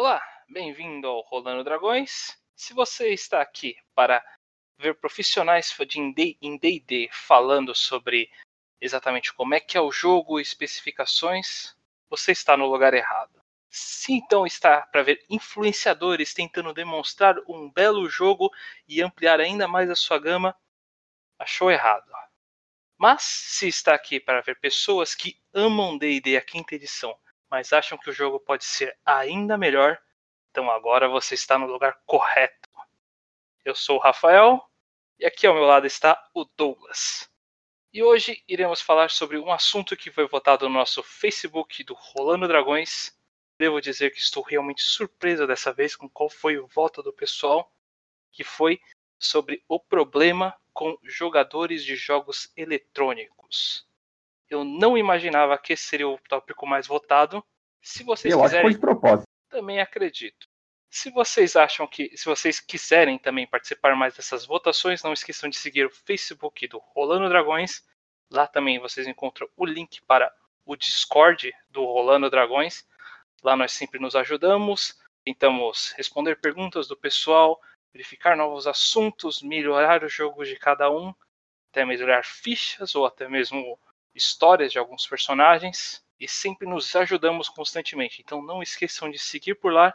[0.00, 2.38] Olá, bem-vindo ao Rolando Dragões.
[2.54, 4.24] Se você está aqui para
[4.78, 8.30] ver profissionais em D&D falando sobre
[8.80, 11.76] exatamente como é que é o jogo, especificações,
[12.08, 13.42] você está no lugar errado.
[13.68, 18.52] Se então está para ver influenciadores tentando demonstrar um belo jogo
[18.86, 20.56] e ampliar ainda mais a sua gama,
[21.36, 22.08] achou errado.
[22.96, 27.18] Mas se está aqui para ver pessoas que amam D&D a quinta edição,
[27.50, 29.98] mas acham que o jogo pode ser ainda melhor,
[30.50, 32.68] então agora você está no lugar correto.
[33.64, 34.62] Eu sou o Rafael
[35.18, 37.30] e aqui ao meu lado está o Douglas.
[37.92, 42.46] E hoje iremos falar sobre um assunto que foi votado no nosso Facebook do Rolando
[42.46, 43.18] Dragões.
[43.58, 47.72] Devo dizer que estou realmente surpreso dessa vez com qual foi o voto do pessoal,
[48.30, 48.80] que foi
[49.18, 53.87] sobre o problema com jogadores de jogos eletrônicos.
[54.50, 57.44] Eu não imaginava que esse seria o tópico mais votado.
[57.82, 59.28] Se vocês Eu quiserem, acho que foi de propósito.
[59.48, 60.46] também acredito.
[60.90, 65.56] Se vocês acham que, se vocês quiserem também participar mais dessas votações, não esqueçam de
[65.56, 67.84] seguir o Facebook do Rolando Dragões.
[68.30, 70.32] Lá também vocês encontram o link para
[70.64, 72.86] o Discord do Rolando Dragões.
[73.42, 77.60] Lá nós sempre nos ajudamos, tentamos responder perguntas do pessoal,
[77.92, 81.14] verificar novos assuntos, melhorar os jogos de cada um,
[81.70, 83.78] até melhorar fichas ou até mesmo
[84.18, 88.20] histórias de alguns personagens e sempre nos ajudamos constantemente.
[88.20, 89.94] Então não esqueçam de seguir por lá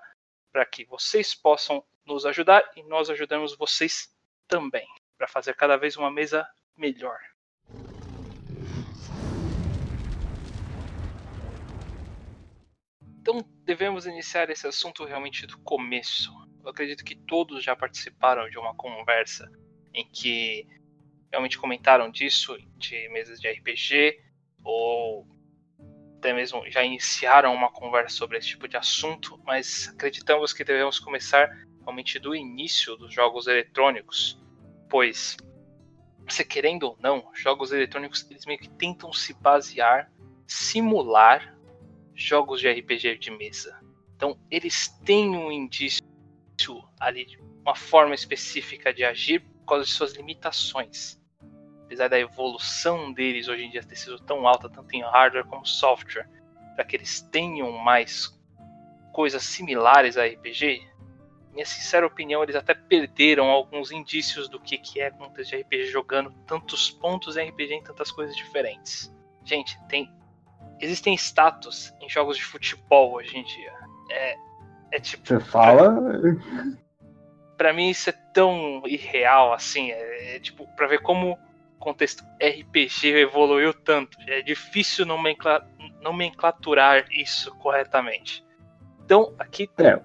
[0.52, 4.12] para que vocês possam nos ajudar e nós ajudamos vocês
[4.48, 7.20] também para fazer cada vez uma mesa melhor.
[13.22, 16.32] Então devemos iniciar esse assunto realmente do começo.
[16.62, 19.50] Eu acredito que todos já participaram de uma conversa
[19.94, 20.68] em que
[21.34, 24.20] realmente comentaram disso, de mesas de RPG,
[24.64, 25.28] ou
[26.20, 31.00] até mesmo já iniciaram uma conversa sobre esse tipo de assunto, mas acreditamos que devemos
[31.00, 31.50] começar
[31.82, 34.40] realmente do início dos jogos eletrônicos,
[34.88, 35.36] pois,
[36.48, 40.12] querendo ou não, jogos eletrônicos eles meio que tentam se basear,
[40.46, 41.58] simular
[42.14, 43.82] jogos de RPG de mesa.
[44.16, 46.06] Então, eles têm um indício
[47.00, 51.23] ali, uma forma específica de agir por causa de suas limitações.
[51.94, 55.64] Apesar da evolução deles hoje em dia ter sido tão alta, tanto em hardware como
[55.64, 56.28] software,
[56.76, 58.36] para que eles tenham mais
[59.12, 60.82] coisas similares a RPG,
[61.54, 65.86] minha sincera opinião, eles até perderam alguns indícios do que, que é contexto de RPG
[65.86, 69.16] jogando tantos pontos em RPG em tantas coisas diferentes.
[69.46, 70.12] Gente, tem
[70.82, 73.72] existem status em jogos de futebol hoje em dia.
[74.10, 74.36] É,
[74.94, 75.28] é tipo.
[75.28, 75.96] Você fala.
[77.56, 79.92] Pra mim isso é tão irreal assim.
[79.92, 81.38] É, é tipo, pra ver como
[81.84, 84.18] contexto RPG evoluiu tanto.
[84.28, 85.68] É difícil nomencla
[86.02, 88.44] nomenclaturar isso corretamente.
[89.04, 89.70] Então, aqui.
[89.78, 90.00] É.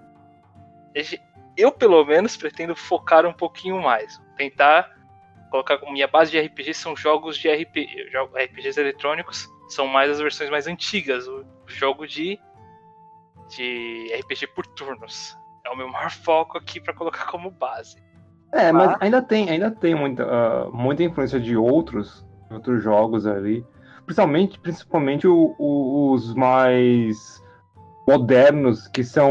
[1.56, 4.20] Eu, pelo menos, pretendo focar um pouquinho mais.
[4.36, 4.96] Tentar
[5.50, 10.18] colocar como minha base de RPG são jogos de RPG, RPGs eletrônicos, são mais as
[10.18, 12.38] versões mais antigas, o jogo de
[13.48, 15.36] de RPG por turnos.
[15.64, 17.96] É o meu maior foco aqui para colocar como base.
[18.52, 23.64] É, mas ainda tem, ainda tem muita, uh, muita influência de outros, outros jogos ali.
[24.04, 27.42] Principalmente, principalmente o, o, os mais
[28.06, 29.30] modernos, que são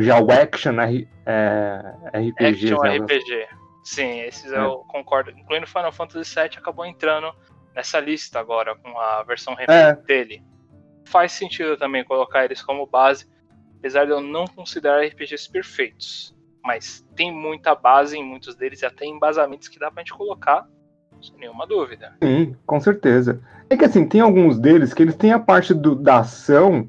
[0.00, 2.72] já o Action é, RPGs.
[2.72, 2.96] Action né?
[2.96, 3.48] RPG.
[3.84, 4.58] Sim, esses é.
[4.58, 5.30] eu concordo.
[5.30, 7.30] Incluindo Final Fantasy VII acabou entrando
[7.74, 10.06] nessa lista agora, com a versão remake é.
[10.06, 10.42] dele.
[11.04, 13.28] Faz sentido também colocar eles como base,
[13.78, 16.33] apesar de eu não considerar RPGs perfeitos.
[16.64, 20.66] Mas tem muita base em muitos deles e até embasamentos que dá pra gente colocar,
[21.20, 22.14] sem nenhuma dúvida.
[22.22, 23.40] Sim, com certeza.
[23.68, 26.88] É que assim, tem alguns deles que eles têm a parte do, da ação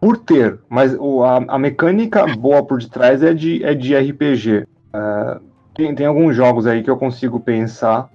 [0.00, 4.66] por ter, mas o, a, a, mecânica boa por detrás é de, é de RPG.
[4.94, 5.40] Uh,
[5.74, 8.10] tem, tem alguns jogos aí que eu consigo pensar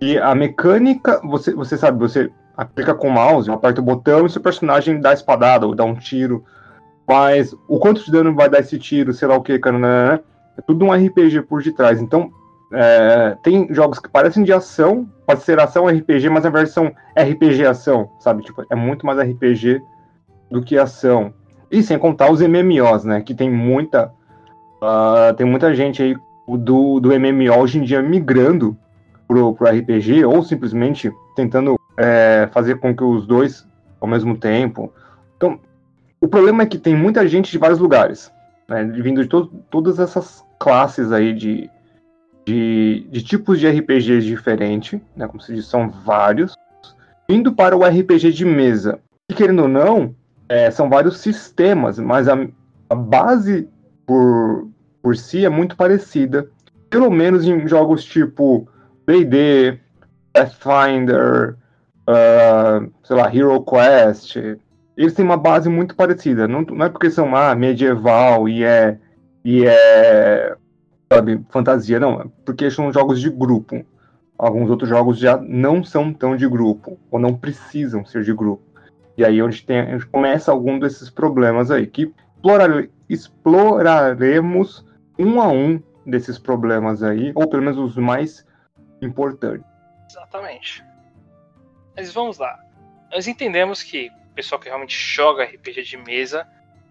[0.00, 4.30] e a mecânica, você, você sabe, você aplica com o mouse, aperta o botão e
[4.30, 6.44] seu personagem dá espadada ou dá um tiro.
[7.06, 10.22] Mas o quanto de dano vai dar esse tiro, sei lá o que, cara,
[10.56, 12.00] é tudo um RPG por detrás.
[12.00, 12.30] Então,
[12.72, 17.66] é, tem jogos que parecem de ação, pode ser ação RPG, mas a versão RPG
[17.66, 18.42] ação, sabe?
[18.42, 19.82] Tipo, é muito mais RPG
[20.50, 21.32] do que ação.
[21.70, 23.20] E sem contar os MMOs, né?
[23.20, 24.12] Que tem muita.
[24.82, 26.16] Uh, tem muita gente aí
[26.48, 28.76] do, do MMO hoje em dia migrando
[29.28, 33.66] pro, pro RPG, ou simplesmente tentando é, fazer com que os dois
[34.00, 34.92] ao mesmo tempo.
[35.36, 35.58] Então,
[36.20, 38.31] o problema é que tem muita gente de vários lugares,
[38.68, 41.70] né, vindo de to todas essas classes aí de,
[42.46, 46.54] de, de, tipos de RPGs diferentes, né, como se diz, são vários,
[47.28, 49.00] indo para o RPG de mesa.
[49.30, 50.14] E querendo ou não,
[50.48, 52.36] é, são vários sistemas, mas a,
[52.90, 53.68] a base
[54.06, 54.68] por,
[55.02, 56.48] por si é muito parecida.
[56.90, 58.68] Pelo menos em jogos tipo
[59.06, 59.78] D&D,
[60.32, 61.56] Pathfinder,
[62.08, 64.36] uh, sei lá, Hero Quest.
[64.96, 66.46] Eles têm uma base muito parecida.
[66.46, 68.98] Não, não é porque são ah, medieval e é,
[69.44, 70.56] e é
[71.12, 72.20] sabe, fantasia, não.
[72.20, 73.84] É porque são jogos de grupo.
[74.38, 78.62] Alguns outros jogos já não são tão de grupo, ou não precisam ser de grupo.
[79.16, 84.84] E aí onde tem, a gente começa algum desses problemas aí, que explorar, exploraremos
[85.18, 88.44] um a um desses problemas aí, ou pelo menos os mais
[89.00, 89.66] importantes.
[90.10, 90.84] Exatamente.
[91.94, 92.58] Mas vamos lá.
[93.12, 96.48] Nós entendemos que pessoal que realmente joga RPG de mesa,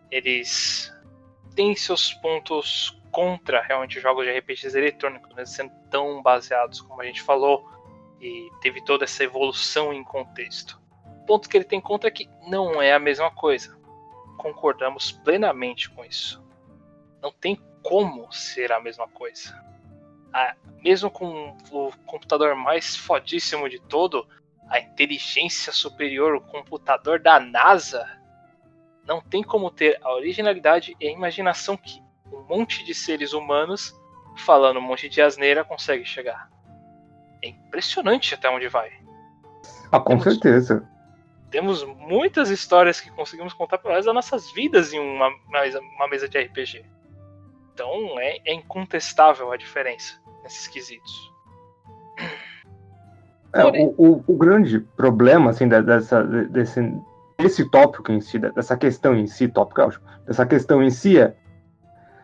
[0.10, 0.94] eles
[1.56, 7.06] têm seus pontos contra realmente jogos de RPGs eletrônicos, né, sendo tão baseados como a
[7.06, 7.70] gente falou,
[8.20, 10.80] e teve toda essa evolução em contexto.
[11.06, 13.78] O ponto que ele tem contra é que não é a mesma coisa.
[14.38, 16.44] Concordamos plenamente com isso.
[17.22, 19.60] Não tem como ser a mesma coisa.
[20.34, 24.28] Ah, mesmo com o computador mais fodíssimo de todo,
[24.72, 28.08] a inteligência superior, o computador da NASA,
[29.06, 32.02] não tem como ter a originalidade e a imaginação que
[32.32, 33.94] um monte de seres humanos
[34.38, 36.50] falando um monte de asneira consegue chegar.
[37.44, 38.92] É impressionante até onde vai.
[39.92, 40.90] Ah, com temos, certeza.
[41.50, 45.28] Temos muitas histórias que conseguimos contar pelas das nossas vidas em uma,
[45.98, 46.86] uma mesa de RPG.
[47.74, 51.31] Então é, é incontestável a diferença nesses quesitos.
[53.54, 56.94] É, o, o, o, grande problema assim, dessa, desse,
[57.38, 61.36] desse tópico em si, dessa questão em si, tópico, dessa questão em si é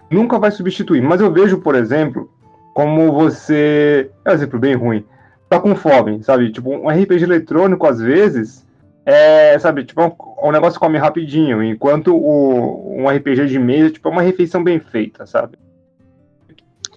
[0.09, 1.01] nunca vai substituir.
[1.01, 2.29] Mas eu vejo, por exemplo,
[2.73, 4.09] como você.
[4.25, 5.05] É um exemplo bem ruim.
[5.49, 6.51] Tá com fome, sabe?
[6.51, 8.65] Tipo, um RPG eletrônico, às vezes,
[9.05, 14.09] é, sabe, tipo, um, um negócio come rapidinho, enquanto o, um RPG de mesa, tipo,
[14.09, 15.57] é uma refeição bem feita, sabe?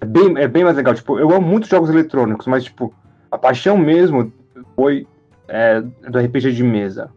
[0.00, 0.94] É bem, é bem mais legal.
[0.94, 2.92] Tipo, eu amo muitos jogos eletrônicos, mas, tipo,
[3.30, 4.32] a paixão mesmo
[4.74, 5.06] foi
[5.48, 7.12] é, do RPG de mesa.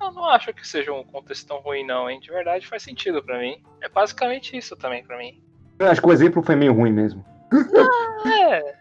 [0.00, 2.18] Eu não acho que seja um contexto tão ruim, não, hein?
[2.20, 3.62] De verdade faz sentido para mim.
[3.80, 5.40] É basicamente isso também para mim.
[5.78, 7.24] Eu acho que o exemplo foi meio ruim mesmo.
[7.52, 8.74] Ah, é.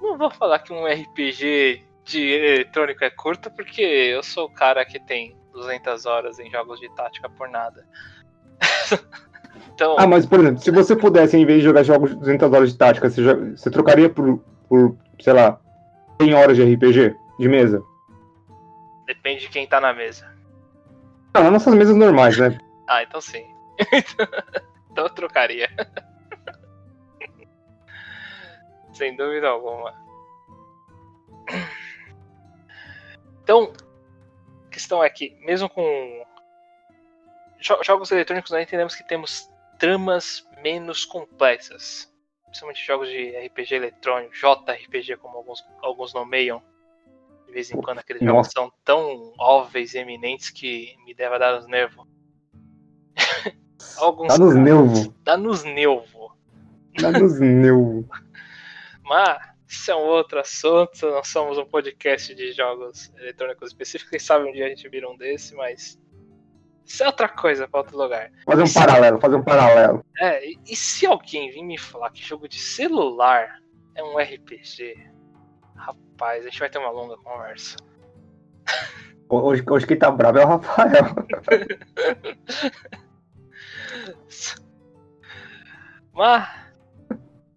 [0.00, 4.84] Não vou falar que um RPG de eletrônico é curto, porque eu sou o cara
[4.84, 7.86] que tem 200 horas em jogos de tática por nada.
[9.72, 9.96] então...
[9.98, 12.72] Ah, mas por exemplo, se você pudesse, em vez de jogar jogos de 200 horas
[12.72, 15.60] de tática, você, você trocaria por, por, sei lá,
[16.20, 17.82] 100 horas de RPG de mesa?
[19.06, 20.32] Depende de quem tá na mesa.
[21.34, 22.58] Não, nas nossas mesas normais, né?
[22.86, 23.46] Ah, então sim.
[24.92, 25.70] então eu trocaria.
[28.92, 29.94] Sem dúvida alguma.
[33.42, 33.72] Então,
[34.66, 36.26] a questão é que, mesmo com
[37.82, 42.13] jogos eletrônicos, nós entendemos que temos tramas menos complexas.
[42.54, 46.62] Principalmente jogos de RPG eletrônico, JRPG, como alguns, alguns nomeiam
[47.54, 51.66] vez em quando aqueles jogos são tão óbvios e eminentes que me deve dar nos
[51.66, 52.06] nervos.
[53.98, 55.08] Alguns dá nos nervos.
[55.22, 56.32] Dá nos nervos.
[57.00, 58.06] Dá nos nervos.
[59.02, 61.10] Mas isso é um outro assunto.
[61.10, 64.10] Nós somos um podcast de jogos eletrônicos específicos.
[64.10, 66.00] Quem sabe um dia a gente vira um desse, mas.
[66.84, 68.30] Isso é outra coisa para outro lugar.
[68.44, 70.04] Fazer um paralelo, fazer um paralelo.
[70.20, 73.58] É, e, e se alguém vir me falar que jogo de celular
[73.94, 74.96] é um RPG?
[75.76, 77.76] Rapaz, a gente vai ter uma longa conversa.
[79.28, 81.14] Hoje, hoje quem tá bravo é o Rafael.
[86.12, 86.48] Mas.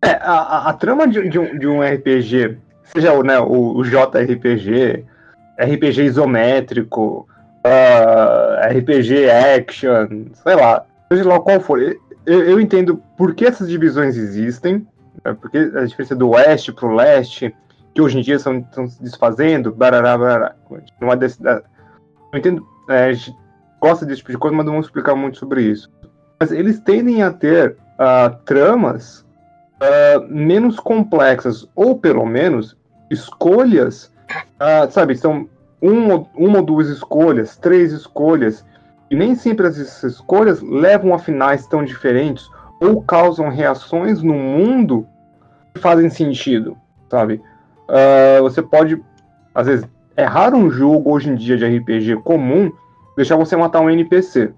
[0.02, 3.84] É, a, a, a trama de, de, um, de, um, RPG, seja né, o, o
[3.84, 5.06] JRPG,
[5.60, 7.28] RPG isométrico,
[7.68, 13.70] uh, RPG action, sei lá, seja lá qual for, eu, eu entendo por que essas
[13.70, 14.86] divisões existem,
[15.24, 17.54] né, porque a diferença do oeste pro leste,
[17.94, 20.56] que hoje em dia estão, se desfazendo, barará, barará.
[21.00, 21.62] Não, é desse, não
[22.36, 23.12] entendo, é,
[23.82, 25.90] gosta desse tipo de coisa, mas não vamos explicar muito sobre isso.
[26.40, 29.26] Mas eles tendem a ter uh, tramas
[29.82, 32.78] uh, menos complexas, ou pelo menos
[33.10, 34.12] escolhas,
[34.62, 35.50] uh, sabe, são
[35.82, 38.66] um, uma ou duas escolhas, três escolhas,
[39.10, 42.50] e nem sempre essas escolhas levam a finais tão diferentes
[42.82, 45.08] ou causam reações no mundo
[45.74, 46.78] que fazem sentido,
[47.10, 47.42] sabe?
[47.88, 49.02] uh, você pode,
[49.54, 52.72] às vezes, errar um jogo hoje em dia de RPG comum,
[53.16, 54.54] deixar você matar um NPC.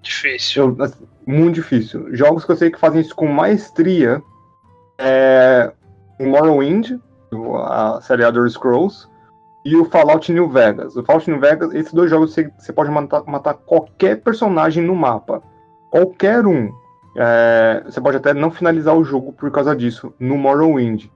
[0.00, 0.76] Difícil.
[0.78, 2.14] Eu, assim, muito difícil.
[2.14, 4.22] Jogos que eu sei que fazem isso com maestria
[4.98, 5.70] é
[6.18, 6.92] Morrowind,
[7.64, 9.06] a série Elder Scrolls,
[9.64, 10.96] e o Fallout New Vegas.
[10.96, 14.94] O Fallout New Vegas, esses dois jogos você, você pode matar, matar qualquer personagem no
[14.94, 15.42] mapa.
[15.90, 16.72] Qualquer um.
[17.16, 21.06] é, você pode até não finalizar o jogo por causa disso no Morrowind.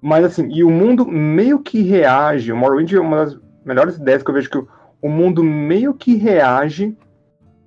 [0.00, 2.50] Mas assim, e o mundo meio que reage.
[2.52, 4.58] O Morrowind é uma das melhores ideias que eu vejo que
[5.00, 6.96] o mundo meio que reage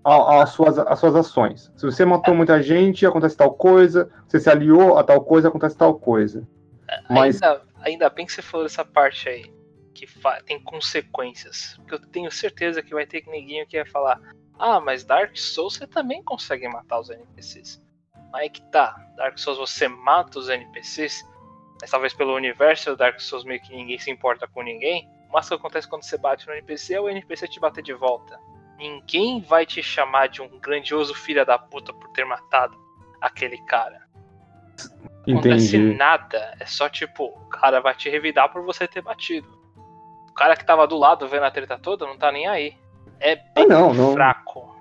[0.04, 1.72] às suas, às suas ações.
[1.76, 4.10] Se você matou muita gente, acontece tal coisa.
[4.28, 6.46] Se você se aliou a tal coisa, acontece tal coisa.
[7.10, 7.42] Mas...
[7.42, 9.52] Ainda, ainda bem que você falou dessa parte aí,
[9.96, 10.06] que
[10.46, 11.76] tem consequências.
[11.78, 14.20] Porque eu tenho certeza que vai ter ninguém que vai falar:
[14.60, 17.82] Ah, mas Dark Souls você também consegue matar os NPCs.
[18.34, 21.26] Aí que tá, Dark Souls você mata os NPCs,
[21.80, 25.10] mas talvez pelo universo do Dark Souls meio que ninguém se importa com ninguém.
[25.32, 27.94] Mas o que acontece quando você bate no NPC é o NPC te bater de
[27.94, 28.38] volta.
[28.78, 32.78] Ninguém vai te chamar de um grandioso filho da puta por ter matado
[33.22, 34.06] aquele cara.
[35.26, 36.56] Não acontece nada.
[36.60, 39.65] É só tipo, o cara vai te revidar por você ter batido.
[40.36, 42.74] O cara que tava do lado vendo a treta toda não tá nem aí.
[43.22, 44.76] É bem ah, não, não, fraco.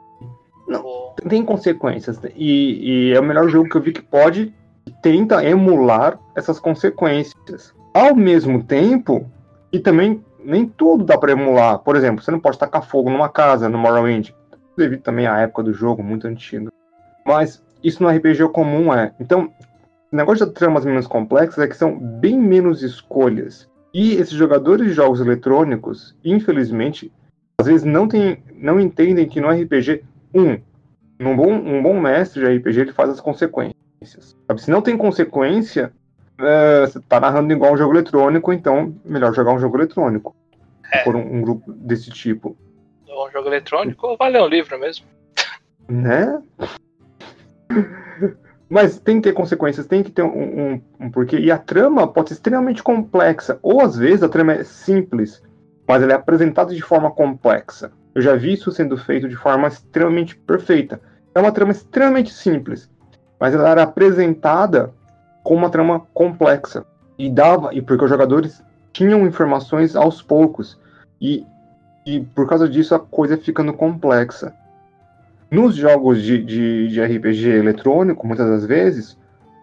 [0.67, 2.21] Não, tem consequências.
[2.35, 4.53] E, e, é o melhor jogo que eu vi que pode
[5.01, 7.73] tenta emular essas consequências.
[7.95, 9.31] Ao mesmo tempo,
[9.73, 11.79] e também nem tudo dá para emular.
[11.79, 14.31] Por exemplo, você não pode tacar fogo numa casa no Morrowind.
[14.77, 16.69] Devido também à época do jogo, muito antigo.
[17.25, 19.15] Mas isso no RPG comum é.
[19.21, 19.53] Então,
[20.13, 23.73] o negócio de tramas menos complexas é que são bem menos escolhas.
[23.95, 27.13] E esses jogadores de jogos eletrônicos, infelizmente,
[27.57, 30.03] às vezes não, tem, não entendem que no RPG,
[30.35, 30.61] um,
[31.21, 34.37] um bom, um bom mestre de RPG ele faz as consequências.
[34.49, 34.61] Sabe?
[34.61, 35.93] Se não tem consequência,
[36.41, 40.35] é, você tá narrando igual um jogo eletrônico, então melhor jogar um jogo eletrônico.
[40.93, 41.05] É.
[41.05, 42.57] Por um, um, grupo desse tipo.
[43.09, 45.07] Um jogo eletrônico ou vai um livro mesmo.
[45.89, 46.43] Né?
[48.75, 51.39] Mas tem que ter consequências, tem que ter um, um, um, porquê.
[51.39, 53.57] E a trama pode ser extremamente complexa.
[53.63, 55.41] Ou às vezes a trama é simples,
[55.87, 57.93] mas ela é apresentada de forma complexa.
[58.13, 61.01] Eu já vi isso sendo feito de forma extremamente perfeita.
[61.33, 62.91] É uma trama extremamente simples,
[63.39, 64.93] mas ela era apresentada
[65.45, 66.85] com uma trama complexa.
[67.17, 68.61] E dava, e porque os jogadores
[68.93, 70.81] tinham informações aos poucos.
[71.21, 71.47] E,
[72.05, 74.53] e por causa disso a coisa ficando complexa.
[75.55, 79.17] Nos jogos de, de, de RPG eletrônico, muitas das vezes,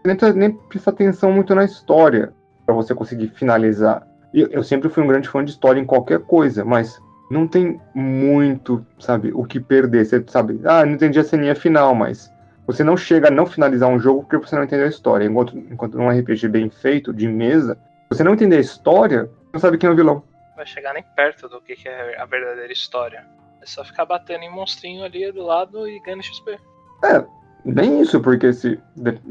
[0.06, 2.32] nem, nem presta atenção muito na história
[2.66, 4.08] para você conseguir finalizar.
[4.34, 6.98] Eu, eu sempre fui um grande fã de história em qualquer coisa, mas
[7.30, 10.06] não tem muito, sabe, o que perder.
[10.06, 12.32] Você sabe, ah, não entendi a ceninha final, mas
[12.66, 15.26] você não chega a não finalizar um jogo porque você não entendeu a história.
[15.26, 17.78] Enquanto, enquanto num RPG bem feito, de mesa,
[18.10, 20.24] você não entender a história, não sabe quem é o vilão.
[20.56, 23.26] Vai chegar nem perto do que é a verdadeira história.
[23.62, 26.60] É só ficar batendo em monstrinho ali do lado e ganhando XP.
[27.04, 27.26] É,
[27.64, 28.80] bem isso, porque se,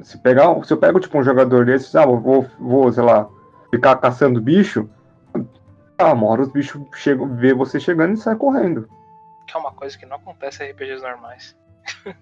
[0.03, 0.65] se pegar.
[0.65, 3.29] Se eu pego tipo um jogador desses, ah, vou, vou, sei lá,
[3.71, 4.89] ficar caçando bicho,
[5.99, 8.89] ah, uma hora os bichos chegam, vê você chegando e sai correndo.
[9.47, 11.57] Que é uma coisa que não acontece em RPGs normais.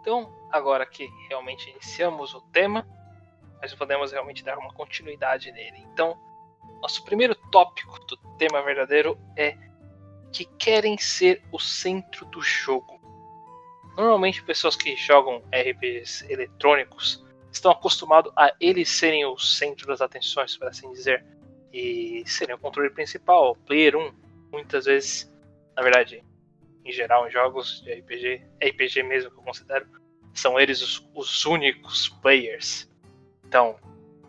[0.00, 2.86] então, agora que realmente iniciamos o tema,
[3.60, 5.84] nós podemos realmente dar uma continuidade nele.
[5.92, 6.16] Então,
[6.80, 9.56] nosso primeiro tópico do tema verdadeiro é
[10.36, 13.00] que querem ser o centro do jogo.
[13.96, 20.54] Normalmente, pessoas que jogam RPGs eletrônicos estão acostumados a eles serem o centro das atenções,
[20.54, 21.24] por assim dizer,
[21.72, 24.12] e serem o controle principal, o player 1.
[24.52, 25.32] Muitas vezes,
[25.74, 26.22] na verdade,
[26.84, 29.86] em geral, em jogos de RPG, RPG mesmo que eu considero,
[30.34, 32.86] são eles os, os únicos players.
[33.42, 33.74] Então,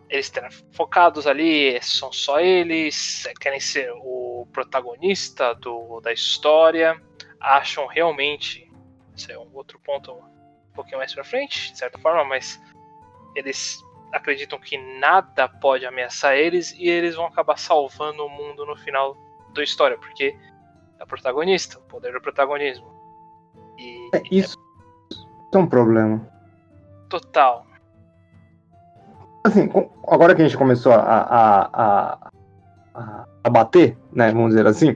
[0.10, 7.02] eles estão focados ali, são só eles, querem ser o protagonista do, da história,
[7.40, 8.72] acham realmente,
[9.16, 12.62] esse é um outro ponto um pouquinho mais pra frente, de certa forma, mas
[13.36, 18.76] eles acreditam que nada pode ameaçar eles e eles vão acabar salvando o mundo no
[18.76, 19.18] final
[19.54, 20.38] da história, porque
[21.00, 22.88] é o protagonista, o poder do protagonismo.
[23.78, 24.58] E, é, isso
[25.54, 26.28] é um problema.
[27.10, 27.68] Total
[29.48, 29.70] assim,
[30.08, 32.18] agora que a gente começou a, a, a,
[32.94, 34.96] a, bater, né, vamos dizer assim,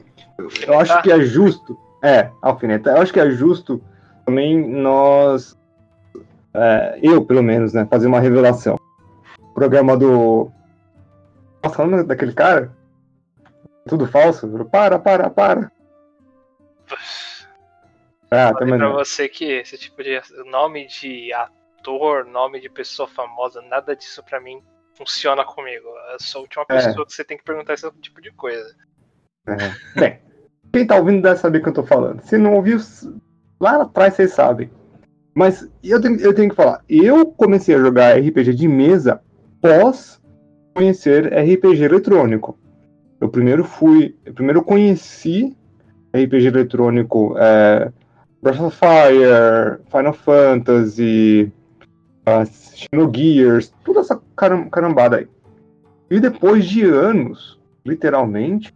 [0.66, 3.82] eu acho que é justo, é, alfinetar, eu acho que é justo
[4.26, 5.58] também nós,
[6.54, 8.78] é, eu pelo menos, né, fazer uma revelação.
[9.40, 10.52] O programa do.
[11.62, 12.72] Nossa, falando daquele cara?
[13.88, 14.48] Tudo falso?
[14.72, 15.72] Para, para, para.
[18.30, 18.78] Ah, também.
[18.78, 24.24] Pra você que esse tipo de nome de ator nome de pessoa famosa, nada disso
[24.24, 24.62] para mim
[25.02, 25.88] funciona comigo.
[26.12, 26.76] Eu sou a última é.
[26.76, 27.06] pessoa é.
[27.06, 28.76] que você tem que perguntar esse tipo de coisa.
[29.48, 30.00] É.
[30.00, 30.20] Bem,
[30.72, 32.22] quem tá ouvindo deve saber o que eu tô falando.
[32.22, 32.80] Se não ouviu,
[33.60, 34.70] lá atrás vocês sabem.
[35.34, 39.22] Mas eu tenho, eu tenho que falar, eu comecei a jogar RPG de mesa
[39.62, 40.22] pós
[40.76, 42.58] conhecer RPG eletrônico.
[43.20, 45.56] Eu primeiro fui, eu primeiro conheci
[46.14, 47.92] RPG eletrônico é,
[48.42, 51.52] Breath of Fire, Final Fantasy,
[52.28, 54.21] uh, Xenogears, toda essa
[54.70, 55.28] carambada aí.
[56.10, 58.74] E depois de anos, literalmente,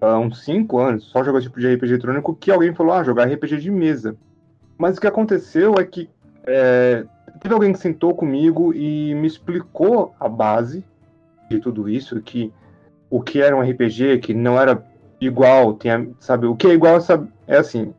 [0.00, 3.26] há uns 5 anos, só jogou tipo de RPG eletrônico, que alguém falou, ah, jogar
[3.26, 4.16] RPG de mesa.
[4.76, 6.08] Mas o que aconteceu é que
[6.46, 7.04] é,
[7.40, 10.84] teve alguém que sentou comigo e me explicou a base
[11.50, 12.52] de tudo isso, que
[13.10, 14.82] o que era um RPG, que não era
[15.20, 17.92] igual, tem, sabe, o que é igual sabe, é assim.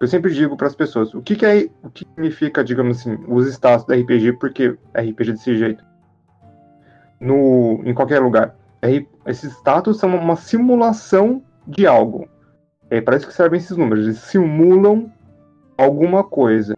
[0.00, 3.18] Eu sempre digo para as pessoas, o que, que é, o que significa, digamos assim,
[3.26, 5.84] os status do RPG, porque RPG desse jeito.
[7.20, 8.54] No, em qualquer lugar.
[9.26, 12.28] Esses status são uma simulação de algo.
[12.88, 14.04] É para isso que servem esses números.
[14.04, 15.12] Eles simulam
[15.76, 16.76] alguma coisa.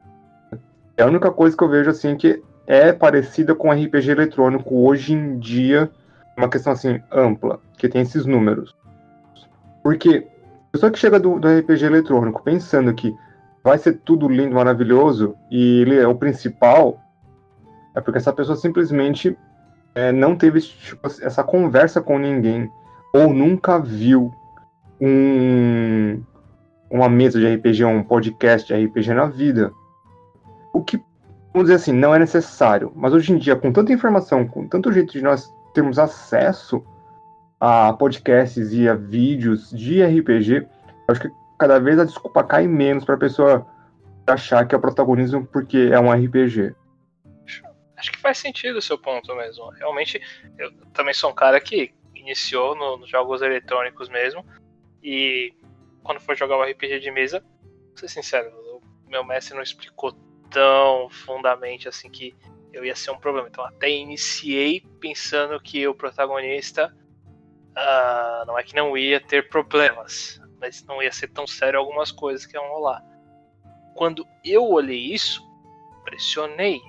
[0.97, 5.13] É a única coisa que eu vejo assim que é parecida com RPG eletrônico hoje
[5.13, 5.91] em dia,
[6.37, 8.75] uma questão assim ampla, que tem esses números.
[9.83, 10.27] Porque
[10.73, 13.15] pessoa que chega do, do RPG eletrônico pensando que
[13.63, 16.99] vai ser tudo lindo, maravilhoso e ele é o principal,
[17.95, 19.37] é porque essa pessoa simplesmente
[19.95, 22.71] é, não teve tipo, essa conversa com ninguém
[23.13, 24.33] ou nunca viu
[25.01, 26.23] um,
[26.91, 29.73] uma mesa de RPG, um podcast de RPG na vida.
[30.73, 31.03] O que,
[31.53, 32.93] vamos dizer assim, não é necessário.
[32.95, 36.85] Mas hoje em dia, com tanta informação, com tanto jeito de nós termos acesso
[37.61, 40.67] a podcasts e a vídeos de RPG,
[41.09, 43.67] acho que cada vez a desculpa cai menos para a pessoa
[44.27, 46.75] achar que é o protagonismo porque é um RPG.
[47.97, 49.69] Acho que faz sentido o seu ponto mesmo.
[49.73, 50.23] Realmente,
[50.57, 54.43] eu também sou um cara que iniciou no, nos jogos eletrônicos mesmo.
[55.03, 55.53] E
[56.03, 57.45] quando for jogar o RPG de mesa,
[57.89, 58.51] vou ser sincero,
[59.07, 60.13] o meu mestre não explicou
[60.51, 62.35] tão fundamente assim que
[62.73, 63.49] eu ia ser um problema.
[63.49, 66.95] Então até iniciei pensando que o protagonista
[67.77, 72.11] uh, não é que não ia ter problemas, mas não ia ser tão sério algumas
[72.11, 73.03] coisas que iam rolar.
[73.95, 75.43] Quando eu olhei isso,
[76.05, 76.81] pressionei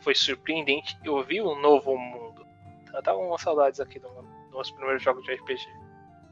[0.00, 0.98] foi surpreendente.
[1.04, 2.46] Eu vi um novo mundo.
[2.92, 5.62] Eu tava com umas saudades aqui dos do meus primeiros jogos de RPG.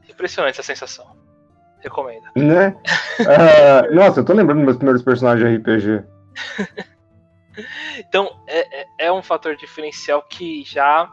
[0.09, 1.17] Impressionante essa sensação.
[1.79, 2.25] Recomendo.
[2.35, 2.75] Né?
[3.19, 6.05] uh, nossa, eu tô lembrando dos meus primeiros personagens de RPG.
[7.99, 11.11] então, é, é, é, um fator diferencial que já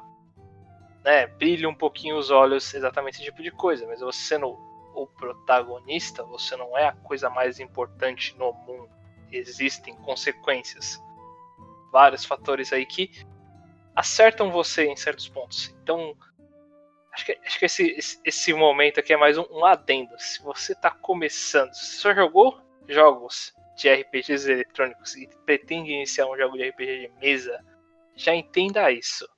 [1.04, 3.86] né, brilha um pouquinho os olhos exatamente esse tipo de coisa.
[3.86, 4.58] Mas você sendo
[4.94, 8.88] o protagonista, você não é a coisa mais importante no mundo.
[9.30, 11.02] Existem consequências
[11.92, 13.10] vários fatores aí que
[13.94, 15.74] acertam você em certos pontos.
[15.82, 16.16] Então,
[17.12, 20.14] acho que, acho que esse, esse, esse momento aqui é mais um, um adendo.
[20.18, 26.36] Se você está começando, se você jogou jogos de RPGs eletrônicos e pretende iniciar um
[26.36, 27.64] jogo de RPG de mesa,
[28.14, 29.28] já entenda isso.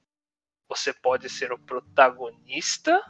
[0.69, 3.01] Você pode ser o protagonista,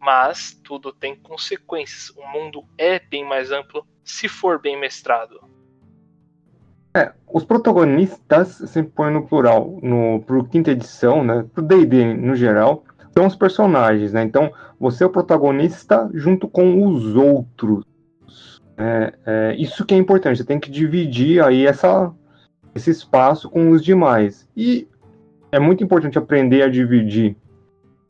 [0.00, 2.10] mas tudo tem consequências.
[2.16, 5.40] O mundo é bem mais amplo se for bem mestrado.
[6.94, 12.36] É, os protagonistas, sempre põe no plural, no, pro quinta edição, né, pro D&D no
[12.36, 12.84] geral,
[13.16, 17.86] são os personagens, né, então você é o protagonista junto com os outros,
[18.76, 22.12] é, é, isso que é importante, você tem que dividir aí essa,
[22.74, 24.86] esse espaço com os demais, e
[25.52, 27.36] é muito importante aprender a dividir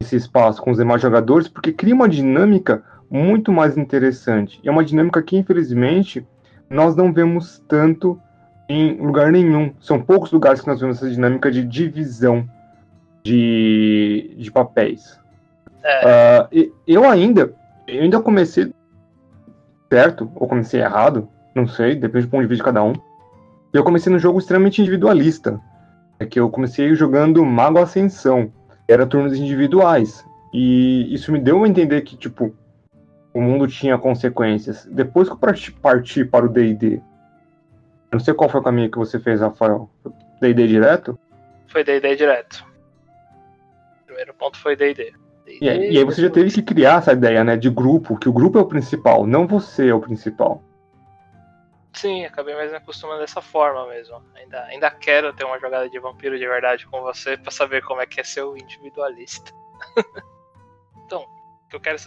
[0.00, 4.72] esse espaço com os demais jogadores, porque cria uma dinâmica muito mais interessante, e é
[4.72, 6.26] uma dinâmica que, infelizmente,
[6.70, 8.18] nós não vemos tanto
[8.68, 9.74] em lugar nenhum.
[9.81, 12.48] São poucos lugares que nós vemos essa dinâmica de divisão
[13.22, 15.20] de, de papéis.
[15.85, 16.46] É.
[16.55, 17.52] Uh, eu ainda,
[17.87, 18.72] eu ainda comecei
[19.92, 22.94] certo ou comecei errado, não sei, depende do ponto de vista de cada um.
[23.72, 25.61] Eu comecei num jogo extremamente individualista,
[26.22, 28.52] é que eu comecei jogando Mago Ascensão,
[28.88, 32.54] era turnos individuais e isso me deu a entender que tipo
[33.35, 34.87] o mundo tinha consequências.
[34.87, 35.38] Depois que eu
[35.80, 37.00] parti para o D&D
[38.12, 39.88] não sei qual foi o caminho que você fez, Rafael.
[40.40, 41.18] D&D direto?
[41.66, 42.62] Foi D&D direto.
[44.04, 45.14] Primeiro ponto foi D&D.
[45.46, 48.32] E, e aí você já teve que criar essa ideia, né, de grupo, que o
[48.32, 50.62] grupo é o principal, não você é o principal.
[51.94, 54.22] Sim, acabei mais me acostumando dessa forma mesmo.
[54.35, 58.00] Ainda, ainda quero ter uma jogada de vampiro de verdade com você para saber como
[58.00, 59.52] é que é ser o individualista.
[61.05, 61.98] então, o que eu quero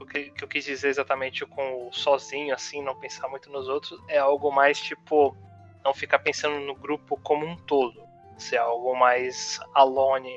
[0.00, 3.68] o que, que eu quis dizer exatamente com o sozinho, assim, não pensar muito nos
[3.68, 5.36] outros, é algo mais tipo.
[5.84, 8.02] Não ficar pensando no grupo como um todo.
[8.36, 10.36] Ser algo mais alone.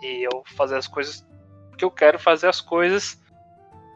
[0.00, 1.24] E eu fazer as coisas.
[1.68, 3.20] Porque eu quero fazer as coisas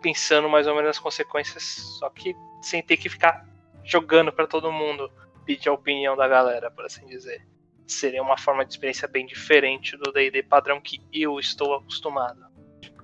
[0.01, 1.65] pensando mais ou menos nas consequências,
[1.99, 3.45] só que sem ter que ficar
[3.87, 5.11] jogando para todo mundo,
[5.45, 7.41] pedir a opinião da galera, por assim dizer.
[7.87, 12.45] Seria uma forma de experiência bem diferente do DD padrão que eu estou acostumado.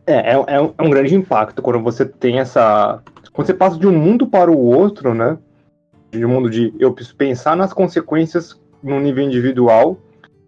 [0.07, 3.01] É, é, é, um, é um grande impacto quando você tem essa.
[3.33, 5.39] Quando você passa de um mundo para o outro, né?
[6.19, 9.99] de mundo de eu preciso pensar nas consequências no nível individual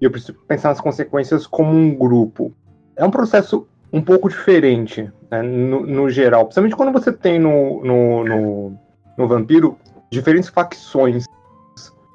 [0.00, 2.52] e eu preciso pensar nas consequências como um grupo.
[2.96, 6.44] É um processo um pouco diferente, né, no, no, geral.
[6.44, 8.78] Principalmente quando você tem no, no, no,
[9.16, 9.78] no Vampiro
[10.14, 11.26] diferentes facções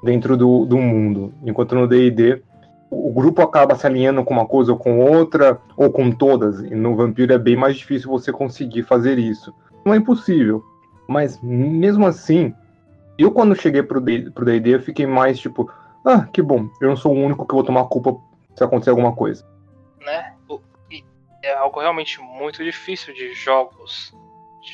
[0.02, 1.32] dentro do, do mundo.
[1.44, 2.42] Enquanto no D&D
[2.90, 6.60] o grupo acaba se alinhando com uma coisa ou com outra, ou com todas.
[6.60, 9.54] E no Vampiro é bem mais difícil você conseguir fazer isso.
[9.84, 10.62] Não é impossível,
[11.08, 12.52] mas mesmo assim,
[13.16, 15.70] eu quando cheguei pro D&D, eu fiquei mais tipo,
[16.04, 18.16] ah, que bom, eu não sou o único que vou tomar culpa
[18.56, 19.46] se acontecer alguma coisa.
[20.00, 20.34] Né?
[21.42, 24.12] É algo realmente muito difícil de jogos,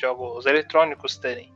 [0.01, 1.53] jogos eletrônicos terem.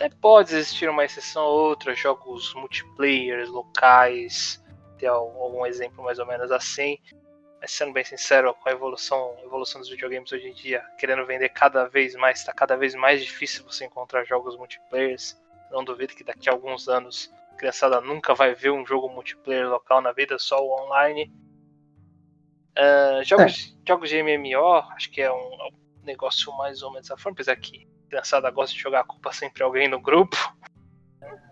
[0.00, 4.64] Até pode existir uma exceção ou outra, jogos multiplayer, locais,
[4.96, 6.96] ter algum exemplo mais ou menos assim.
[7.60, 11.50] Mas sendo bem sincero, com a evolução, evolução dos videogames hoje em dia, querendo vender
[11.50, 15.38] cada vez mais, está cada vez mais difícil você encontrar jogos multiplayers.
[15.70, 19.68] Não duvido que daqui a alguns anos a criançada nunca vai ver um jogo multiplayer
[19.68, 21.30] local na vida, só o online.
[22.70, 23.86] Uh, jogos, é.
[23.86, 27.34] jogos de MMO, acho que é um, é um negócio mais ou menos da forma,
[27.34, 30.36] apesar que a criançada gosta de jogar a culpa sempre alguém no grupo.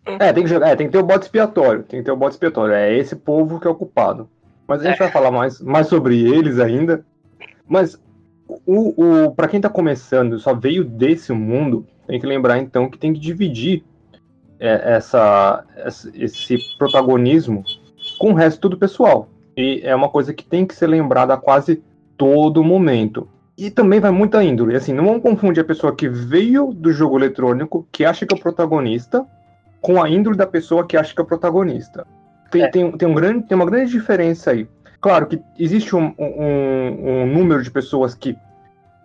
[0.05, 1.85] É, tem que jogar, é, tem que ter o bode expiatório.
[1.85, 2.75] Tem que ter o bode expiatório.
[2.75, 4.29] É esse povo que é o culpado.
[4.66, 4.99] Mas a gente é.
[4.99, 7.07] vai falar mais, mais sobre eles ainda.
[7.66, 8.01] Mas
[8.66, 12.99] o, o para quem tá começando, só veio desse mundo, tem que lembrar então que
[12.99, 13.85] tem que dividir
[14.59, 15.64] é, essa,
[16.14, 17.62] esse protagonismo
[18.18, 19.29] com o resto do pessoal.
[19.57, 21.83] E é uma coisa que tem que ser lembrada a quase
[22.16, 23.29] todo momento.
[23.59, 24.77] E também vai muita índole.
[24.77, 28.38] Assim, não vamos confundir a pessoa que veio do jogo eletrônico, que acha que é
[28.38, 29.27] o protagonista,
[29.81, 32.07] com a índole da pessoa que acha que é o protagonista.
[32.53, 32.71] Tem, é.
[32.71, 34.68] tem, tem, um grande, tem uma grande diferença aí.
[35.01, 38.37] Claro que existe um, um, um número de pessoas que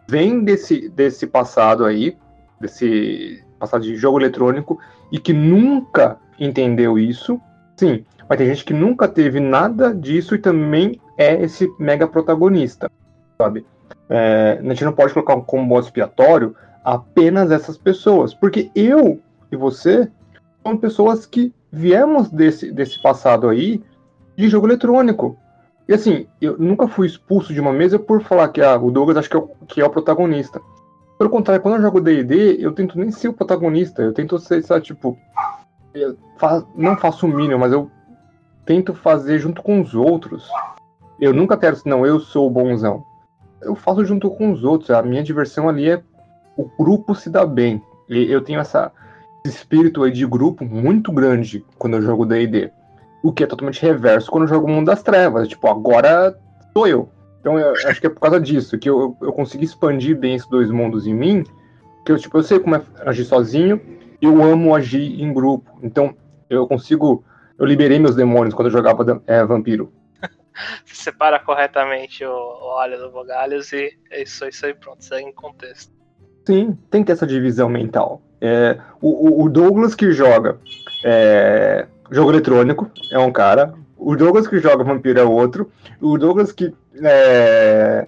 [0.08, 2.16] vêm desse, desse passado aí,
[2.62, 4.80] desse passado de jogo eletrônico,
[5.12, 7.42] e que nunca entendeu isso.
[7.76, 12.92] Sim, mas tem gente que nunca teve nada disso e também é esse mega protagonista,
[13.40, 13.66] sabe?
[14.10, 19.20] É, a gente não pode colocar como bode expiatório apenas essas pessoas, porque eu
[19.52, 20.10] e você
[20.62, 23.82] são pessoas que viemos desse, desse passado aí
[24.36, 25.38] de jogo eletrônico.
[25.88, 29.18] E assim, eu nunca fui expulso de uma mesa por falar que ah, o Douglas
[29.18, 30.62] acho que é o, que é o protagonista.
[31.18, 34.02] Pelo contrário, quando eu jogo D&D, eu tento nem ser o protagonista.
[34.02, 35.18] Eu tento ser, sabe, tipo...
[36.38, 37.90] Fa não faço o mínimo, mas eu
[38.66, 40.50] tento fazer junto com os outros.
[41.20, 43.04] Eu nunca quero, não, eu sou o bonzão.
[43.66, 44.92] Eu faço junto com os outros.
[44.92, 46.02] A minha diversão ali é
[46.58, 47.82] o grupo se dá bem.
[48.10, 48.92] E eu tenho essa
[49.46, 52.72] espírito aí de grupo muito grande quando eu jogo D&D.
[53.22, 55.48] O que é totalmente reverso quando eu jogo Mundo das Trevas.
[55.48, 56.38] Tipo, agora
[56.74, 57.10] sou eu.
[57.40, 60.48] Então eu acho que é por causa disso, que eu, eu consegui expandir bem esses
[60.48, 61.44] dois mundos em mim,
[62.06, 63.82] que eu, tipo, eu sei como é agir sozinho,
[64.22, 65.70] eu amo agir em grupo.
[65.82, 66.16] Então
[66.50, 67.24] eu consigo.
[67.60, 69.92] Eu liberei meus demônios quando eu jogava é, vampiro.
[70.86, 75.28] Você separa corretamente o, o óleo do Bogalhos e é isso, isso aí, pronto, segue
[75.28, 75.92] em contexto.
[76.46, 78.22] Sim, tem que ter essa divisão mental.
[78.42, 80.60] É, o, o, Douglas que joga
[81.06, 83.74] é, jogo eletrônico é um cara.
[83.98, 85.72] O Douglas que joga Vampiro é outro.
[86.02, 88.06] O Douglas que é,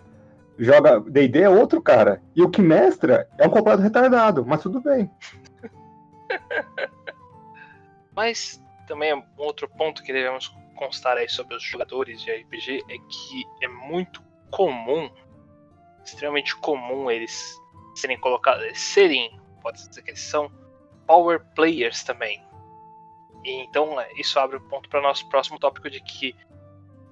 [0.59, 2.21] joga D&D é outro cara.
[2.35, 5.09] E o que mestra é um completo retardado, mas tudo bem.
[8.13, 12.97] mas também um outro ponto que devemos constar aí sobre os jogadores de RPG é
[12.97, 15.09] que é muito comum,
[16.03, 17.59] extremamente comum eles
[17.95, 20.51] serem colocados, serem pode dizer que eles são
[21.07, 22.45] power players também.
[23.43, 26.35] E então é, isso abre o ponto para o nosso próximo tópico de que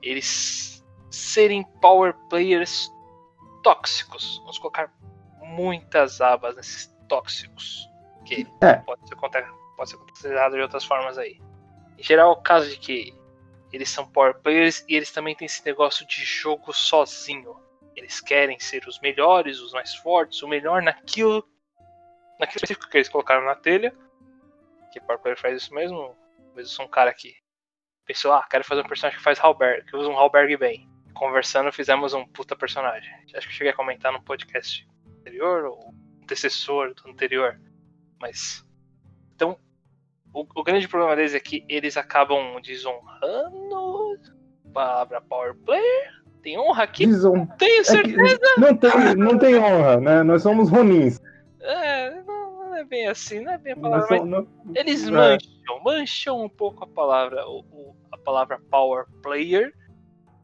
[0.01, 2.91] eles serem power players
[3.63, 4.37] tóxicos.
[4.39, 4.93] Vamos colocar
[5.39, 7.89] muitas abas nesses tóxicos.
[8.25, 8.75] Que é.
[8.75, 11.39] pode, ser, pode ser considerado de outras formas aí.
[11.97, 13.22] Em geral, é o caso de que
[13.73, 17.59] eles são power players e eles também têm esse negócio de jogo sozinho.
[17.95, 21.43] Eles querem ser os melhores, os mais fortes, o melhor naquilo
[22.39, 23.93] naquele específico que eles colocaram na telha.
[24.91, 26.15] Que Power Player faz isso mesmo.
[26.55, 27.35] Mas eu sou um cara que
[28.05, 30.87] pensou, ah, quero fazer um personagem que faz Halberg, que usa um Halberg bem.
[31.15, 33.11] Conversando, fizemos um puta personagem.
[33.35, 34.87] Acho que cheguei a comentar no podcast
[35.19, 37.59] anterior, ou antecessor do anterior.
[38.19, 38.65] Mas.
[39.33, 39.57] Então,
[40.33, 44.17] o, o, grande problema deles é que eles acabam desonrando
[44.65, 46.23] a palavra Power Player.
[46.41, 47.05] Tem honra aqui?
[47.05, 47.45] Deson...
[47.57, 48.39] Tenho é certeza.
[48.57, 50.23] É não, tem, não tem honra, né?
[50.23, 51.21] Nós somos Ronins.
[51.61, 54.25] É, não, não, é bem assim, não é bem a palavra.
[54.25, 55.11] Não, eles é.
[55.11, 59.73] mancham, mancham um pouco a palavra, o, o, a palavra power player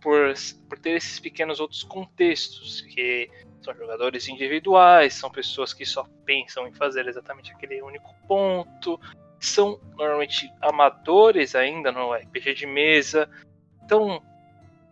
[0.02, 0.34] por,
[0.70, 3.30] por ter esses pequenos outros contextos, que
[3.62, 9.00] são jogadores individuais, são pessoas que só pensam em fazer exatamente aquele único ponto,
[9.46, 13.30] são normalmente amadores ainda no RPG de mesa,
[13.84, 14.22] então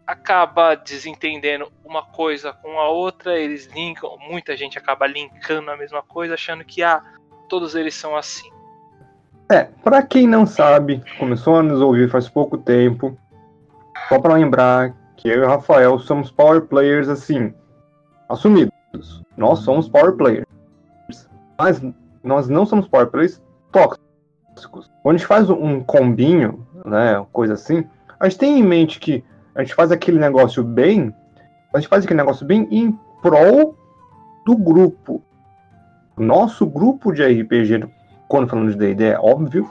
[0.05, 6.01] acaba desentendendo uma coisa com a outra, eles linkam, muita gente acaba linkando a mesma
[6.01, 7.03] coisa, achando que ah,
[7.49, 8.49] todos eles são assim.
[9.49, 13.17] É, para quem não sabe, começou a nos ouvir faz pouco tempo,
[14.07, 17.53] só para lembrar que eu e o Rafael somos power players assim,
[18.29, 18.71] assumidos.
[19.35, 20.45] Nós somos power players.
[21.57, 21.81] Mas
[22.23, 24.06] nós não somos power players tóxicos.
[24.65, 27.85] Quando a gente faz um combinho, né, coisa assim,
[28.19, 29.23] a gente tem em mente que
[29.55, 31.13] a gente faz aquele negócio bem,
[31.73, 33.75] a gente faz aquele negócio bem em prol
[34.45, 35.21] do grupo.
[36.17, 37.87] Nosso grupo de RPG,
[38.27, 39.67] quando falamos de D&D, é óbvio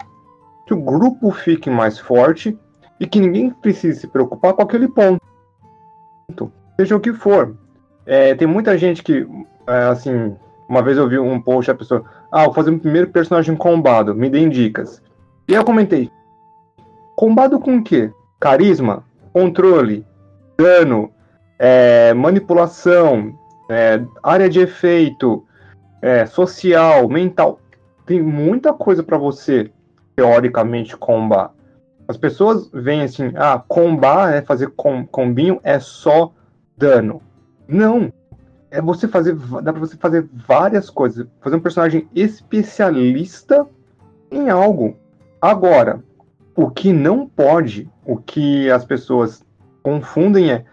[0.67, 2.59] que o grupo fique mais forte
[2.99, 5.21] e que ninguém precise se preocupar com aquele ponto.
[6.79, 7.57] Seja o que for.
[8.05, 9.27] É, tem muita gente que,
[9.67, 10.37] é, assim,
[10.69, 12.05] uma vez eu vi um post, a pessoa,
[12.43, 15.03] ah, vou fazer o primeiro personagem combado, me deem dicas.
[15.49, 16.11] E eu comentei,
[17.15, 18.11] combado com o quê?
[18.41, 19.05] Carisma?
[19.37, 20.03] controle,
[20.57, 21.13] dano,
[21.59, 25.45] é, manipulação, é, área de efeito,
[26.01, 27.61] é, social, mental.
[28.07, 29.71] Tem muita coisa para você,
[30.17, 31.53] teoricamente, combar.
[32.09, 36.33] As pessoas veem assim, ah, combar é fazer com, combinho é só
[36.79, 37.21] dano.
[37.69, 38.11] Não.
[38.77, 39.35] É você fazer.
[39.63, 41.27] Dá pra você fazer várias coisas.
[41.41, 43.67] Fazer um personagem especialista
[44.31, 44.95] em algo.
[45.41, 46.05] Agora,
[46.55, 49.43] o que não pode, o que as pessoas
[49.83, 50.65] confundem é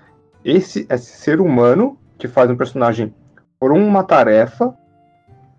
[0.43, 3.13] esse, esse ser humano que faz um personagem
[3.57, 4.73] por uma tarefa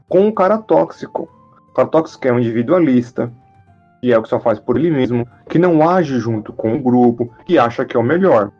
[0.07, 1.27] com um cara tóxico.
[1.71, 3.33] O cara tóxico é um individualista,
[4.03, 6.83] que é o que só faz por ele mesmo, que não age junto com o
[6.83, 8.53] grupo, que acha que é o melhor.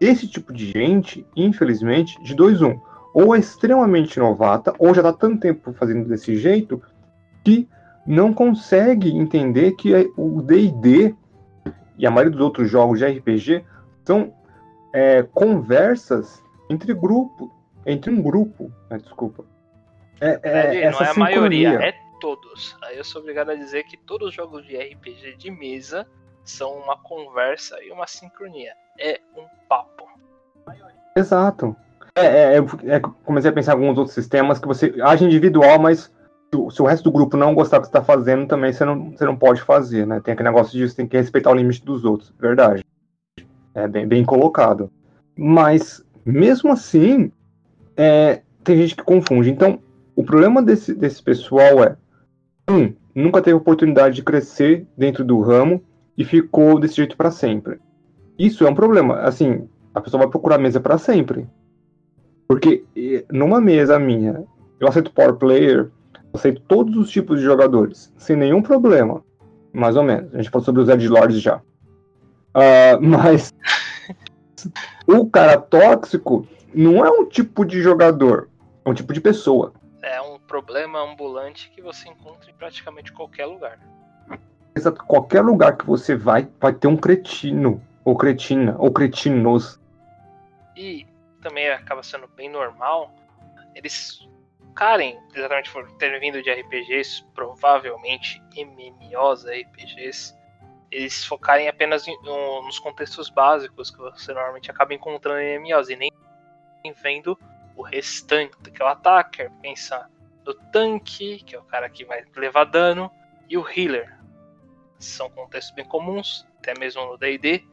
[0.00, 2.76] Esse tipo de gente, infelizmente, de dois um,
[3.12, 6.82] ou é extremamente novata, ou já está tanto tempo fazendo desse jeito,
[7.44, 7.68] que
[8.06, 11.14] não consegue entender que é o D&D
[11.98, 13.64] e a maioria dos outros jogos de RPG
[14.04, 14.32] são
[14.92, 17.52] é, conversas entre grupo,
[17.84, 19.44] entre um grupo, né, desculpa.
[20.20, 22.76] É, é, não é a maioria, é todos.
[22.82, 26.06] Aí eu sou obrigado a dizer que todos os jogos de RPG de mesa
[26.44, 28.74] são uma conversa e uma sincronia.
[28.98, 30.08] É um papo.
[31.16, 31.74] Exato.
[32.14, 36.10] É, é, é, comecei a pensar em alguns outros sistemas que você age individual, mas
[36.70, 39.10] se o resto do grupo não gostar do que você está fazendo, também você não,
[39.12, 40.20] você não pode fazer, né?
[40.20, 42.84] Tem aquele negócio de você tem que respeitar o limite dos outros, verdade.
[43.74, 44.90] É bem, bem colocado.
[45.36, 47.30] Mas, mesmo assim,
[47.96, 49.50] é, tem gente que confunde.
[49.50, 49.78] Então,
[50.16, 51.96] o problema desse, desse pessoal é:
[52.68, 55.82] um, nunca teve oportunidade de crescer dentro do ramo
[56.18, 57.78] e ficou desse jeito para sempre.
[58.36, 59.20] Isso é um problema.
[59.20, 61.46] Assim, a pessoa vai procurar mesa para sempre.
[62.50, 62.84] Porque
[63.30, 64.44] numa mesa minha,
[64.80, 65.88] eu aceito power player,
[66.34, 69.22] aceito todos os tipos de jogadores, sem nenhum problema.
[69.72, 70.34] Mais ou menos.
[70.34, 71.58] A gente falou sobre os Edgelords já.
[72.48, 73.54] Uh, mas
[75.06, 78.48] o cara tóxico não é um tipo de jogador,
[78.84, 79.72] é um tipo de pessoa.
[80.02, 83.78] É um problema ambulante que você encontra em praticamente qualquer lugar.
[84.74, 89.78] Exato, qualquer lugar que você vai, vai ter um cretino, ou cretina, ou cretinos.
[90.76, 91.06] E
[91.40, 93.14] também acaba sendo bem normal
[93.74, 94.26] eles
[94.58, 100.34] focarem exatamente por terem vindo de RPGs, provavelmente MMOs RPGs,
[100.90, 105.88] eles focarem apenas em, no, nos contextos básicos que você normalmente acaba encontrando em MMOs
[105.88, 106.10] e nem
[107.02, 107.38] vendo
[107.76, 110.10] o restante, que é o attacker, pensar
[110.44, 113.10] no tanque, que é o cara que vai levar dano,
[113.48, 114.18] e o healer.
[114.98, 117.64] São contextos bem comuns, até mesmo no D&D.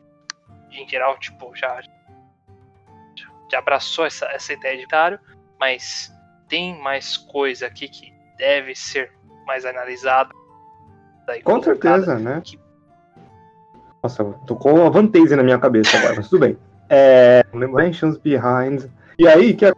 [0.71, 1.82] Em geral, tipo, já
[3.55, 5.19] abraçou essa, essa ideia de cara,
[5.60, 6.12] mas
[6.47, 9.12] tem mais coisa aqui que deve ser
[9.45, 10.29] mais analisada.
[11.43, 12.41] Com certeza, né?
[12.43, 12.60] Que...
[14.01, 16.57] Nossa, tocou uma vantagem na minha cabeça agora, mas tudo bem.
[16.89, 18.86] É, Mentions Behind.
[19.19, 19.73] E aí, o que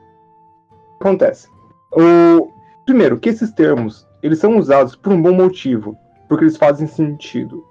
[0.99, 1.47] acontece?
[1.91, 2.51] O,
[2.85, 7.65] primeiro, que esses termos eles são usados por um bom motivo, porque eles fazem sentido.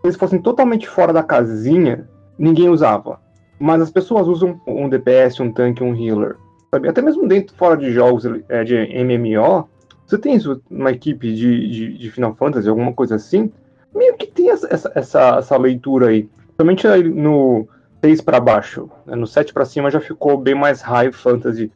[0.00, 3.20] Se eles fossem totalmente fora da casinha, ninguém usava.
[3.62, 6.36] Mas as pessoas usam um DPS, um tanque, um healer.
[6.68, 6.88] Sabe?
[6.88, 9.68] Até mesmo dentro, fora de jogos é, de MMO,
[10.04, 10.36] você tem
[10.68, 13.52] uma equipe de, de, de, Final Fantasy, alguma coisa assim,
[13.94, 16.28] meio que tem essa, essa, essa leitura aí.
[16.60, 17.68] Somente no
[18.04, 19.14] 6 para baixo, né?
[19.14, 21.70] no 7 para cima já ficou bem mais high fantasy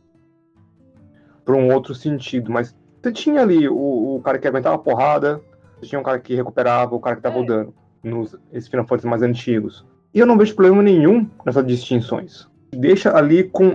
[1.44, 5.40] para um outro sentido, mas você tinha ali o, o, cara que aguentava a porrada,
[5.78, 7.46] você tinha um cara que recuperava, o cara que dava é.
[7.46, 7.72] dano,
[8.02, 9.86] nos esses Final Fantasy mais antigos.
[10.16, 12.48] E eu não vejo problema nenhum nessas distinções.
[12.72, 13.74] Deixa ali com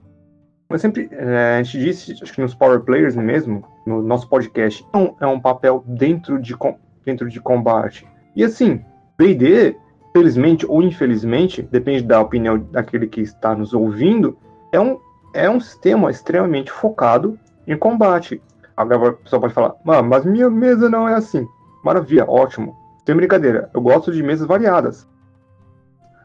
[0.72, 4.84] eu sempre, é, a gente disse, acho que nos Power Players mesmo, no nosso podcast,
[5.20, 6.56] é um, papel dentro de
[7.06, 8.08] dentro de combate.
[8.36, 8.84] E assim,
[9.20, 9.76] D&D,
[10.14, 14.36] felizmente ou infelizmente, depende da opinião daquele que está nos ouvindo,
[14.72, 14.98] é um,
[15.36, 18.42] é um sistema extremamente focado em combate.
[18.76, 21.46] Agora a pessoa pode falar, mas minha mesa não é assim.
[21.84, 22.76] Maravilha, ótimo.
[23.06, 25.11] Tem brincadeira, eu gosto de mesas variadas.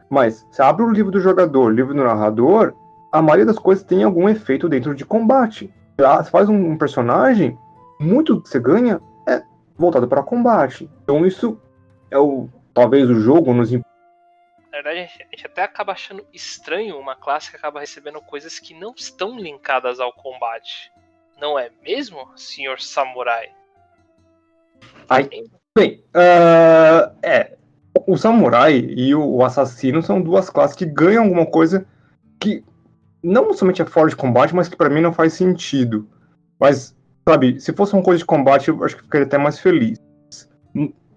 [0.08, 2.74] Mas, se abre o livro do jogador, o livro do narrador,
[3.10, 5.72] a maioria das coisas tem algum efeito dentro de combate.
[5.96, 7.58] Você faz um personagem,
[7.98, 9.42] muito que você ganha é
[9.76, 10.88] voltado para combate.
[11.02, 11.60] Então isso
[12.10, 12.48] é o.
[12.74, 13.72] Talvez o jogo nos.
[13.72, 13.80] Na
[14.82, 18.92] verdade, a gente até acaba achando estranho uma classe que acaba recebendo coisas que não
[18.94, 20.92] estão linkadas ao combate.
[21.40, 23.50] Não é mesmo, senhor samurai?
[25.08, 25.28] Ai,
[25.74, 27.56] bem, uh, é.
[28.06, 31.84] O samurai e o assassino são duas classes que ganham alguma coisa
[32.38, 32.62] que
[33.22, 36.06] não somente é fora de combate, mas que para mim não faz sentido.
[36.60, 36.94] Mas,
[37.28, 39.98] sabe, se fosse uma coisa de combate, eu acho que ficaria até mais feliz.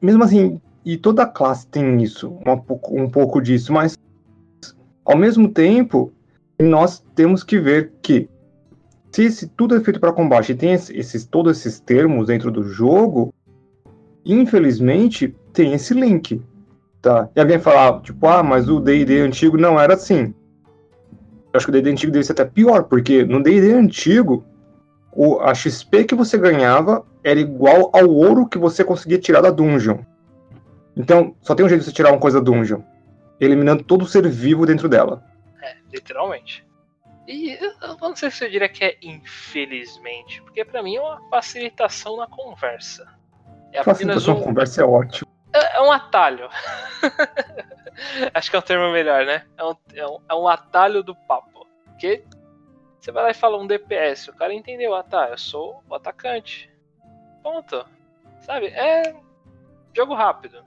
[0.01, 3.97] Mesmo assim, e toda classe tem isso, um, um pouco disso, mas
[5.05, 6.11] ao mesmo tempo,
[6.59, 8.29] nós temos que ver que
[9.11, 12.63] se esse, tudo é feito para combate e tem esses, todos esses termos dentro do
[12.63, 13.33] jogo,
[14.25, 16.41] infelizmente tem esse link.
[17.01, 17.29] Tá?
[17.35, 20.33] E alguém falar, tipo, ah, mas o D&D antigo não era assim.
[21.51, 24.45] Eu acho que o D&D antigo deve ser até pior, porque no D&D antigo,
[25.11, 29.49] o, a XP que você ganhava era igual ao ouro que você conseguia tirar da
[29.49, 29.99] dungeon.
[30.95, 32.81] Então, só tem um jeito de você tirar uma coisa da dungeon.
[33.39, 35.23] Eliminando todo ser vivo dentro dela.
[35.61, 36.67] É, literalmente.
[37.25, 41.21] E eu não sei se eu diria que é infelizmente, porque para mim é uma
[41.29, 43.07] facilitação na conversa.
[43.71, 44.39] É facilitação um...
[44.39, 45.28] na conversa é ótimo.
[45.53, 46.49] É, é um atalho.
[48.33, 49.45] Acho que é um termo melhor, né?
[49.57, 51.67] É um, é um, é um atalho do papo.
[51.85, 52.23] Porque
[52.99, 55.95] você vai lá e fala um DPS, o cara entendeu, ah tá, eu sou o
[55.95, 56.69] atacante.
[57.43, 57.85] Ponto.
[58.41, 58.67] Sabe?
[58.67, 59.15] É
[59.95, 60.63] jogo rápido.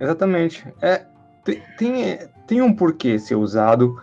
[0.00, 0.66] Exatamente.
[0.80, 1.04] É,
[1.44, 4.00] tem, tem, tem um porquê ser usado,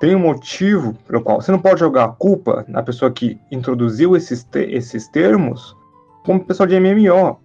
[0.00, 4.16] tem um motivo pelo qual você não pode jogar a culpa na pessoa que introduziu
[4.16, 5.76] esses, te, esses termos
[6.24, 7.38] como pessoal de MMO.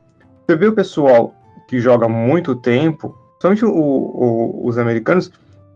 [0.48, 1.34] Você vê o pessoal
[1.68, 5.32] que joga muito tempo, somente o, o, os americanos,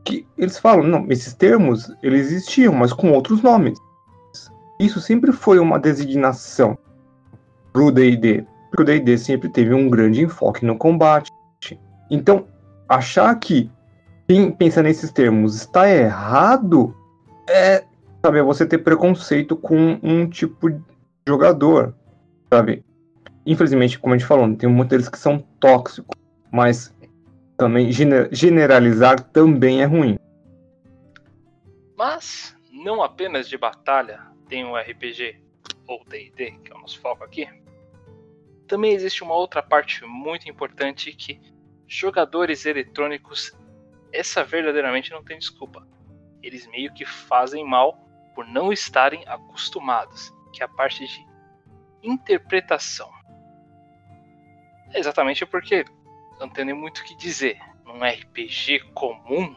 [0.06, 3.78] que eles falam, não, esses termos, eles existiam, mas com outros nomes.
[4.80, 6.78] Isso sempre foi uma designação
[7.74, 11.32] pro D&D, porque o D&D sempre teve um grande enfoque no combate.
[12.10, 12.46] Então,
[12.88, 13.70] achar que
[14.28, 16.96] quem pensa nesses termos está errado
[17.48, 17.84] é,
[18.24, 20.82] sabe, é você ter preconceito com um tipo de
[21.28, 21.94] jogador,
[22.52, 22.84] sabe?
[23.50, 26.16] Infelizmente, como a gente falou, tem deles que são tóxicos,
[26.52, 26.96] mas
[27.58, 30.20] também generalizar também é ruim.
[31.98, 35.42] Mas não apenas de batalha tem o RPG
[35.88, 37.50] ou D&D, que é o nosso foco aqui.
[38.68, 41.42] Também existe uma outra parte muito importante que
[41.88, 43.52] jogadores eletrônicos
[44.14, 45.88] essa verdadeiramente não tem desculpa.
[46.44, 47.98] Eles meio que fazem mal
[48.36, 51.28] por não estarem acostumados, que é a parte de
[52.04, 53.10] interpretação.
[54.94, 55.86] É exatamente porque
[56.40, 57.60] não tem nem muito o que dizer.
[57.86, 59.56] Num RPG comum,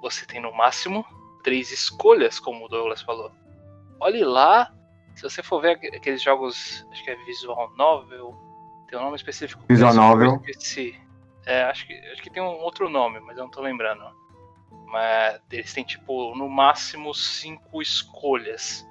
[0.00, 1.04] você tem no máximo
[1.42, 3.32] três escolhas, como o Douglas falou.
[4.00, 4.72] Olhe lá,
[5.14, 8.34] se você for ver aqueles jogos, acho que é Visual Novel,
[8.88, 9.64] tem um nome específico.
[9.68, 10.40] Visual Novel.
[10.46, 11.00] Esqueci.
[11.46, 14.04] É, acho, que, acho que tem um outro nome, mas eu não tô lembrando.
[14.86, 18.86] Mas eles têm, tipo, no máximo cinco escolhas.